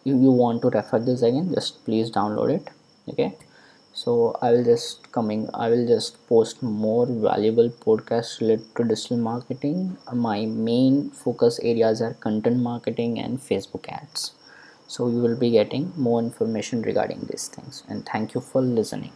if 0.06 0.22
you 0.28 0.32
want 0.44 0.62
to 0.63 0.70
refer 0.70 1.00
this 1.00 1.22
again 1.22 1.54
just 1.54 1.84
please 1.86 2.12
download 2.12 2.56
it 2.58 2.70
okay 3.10 3.34
so 4.01 4.13
i 4.45 4.51
will 4.51 4.65
just 4.69 5.10
coming 5.17 5.41
i 5.65 5.67
will 5.73 5.86
just 5.91 6.17
post 6.31 6.62
more 6.62 7.05
valuable 7.27 7.69
podcasts 7.86 8.39
related 8.41 8.75
to 8.75 8.84
digital 8.84 9.17
marketing. 9.17 9.97
My 10.13 10.45
main 10.45 11.10
focus 11.12 11.60
areas 11.63 12.01
are 12.01 12.13
content 12.15 12.58
marketing 12.58 13.19
and 13.19 13.39
facebook 13.39 13.88
ads. 13.89 14.34
So 14.88 15.08
you 15.10 15.21
will 15.21 15.38
be 15.38 15.49
getting 15.49 15.93
more 15.95 16.19
information 16.19 16.81
regarding 16.84 17.27
these 17.29 17.47
things. 17.47 17.84
And 17.89 18.05
thank 18.05 18.36
you 18.36 18.41
for 18.41 18.62
listening 18.62 19.13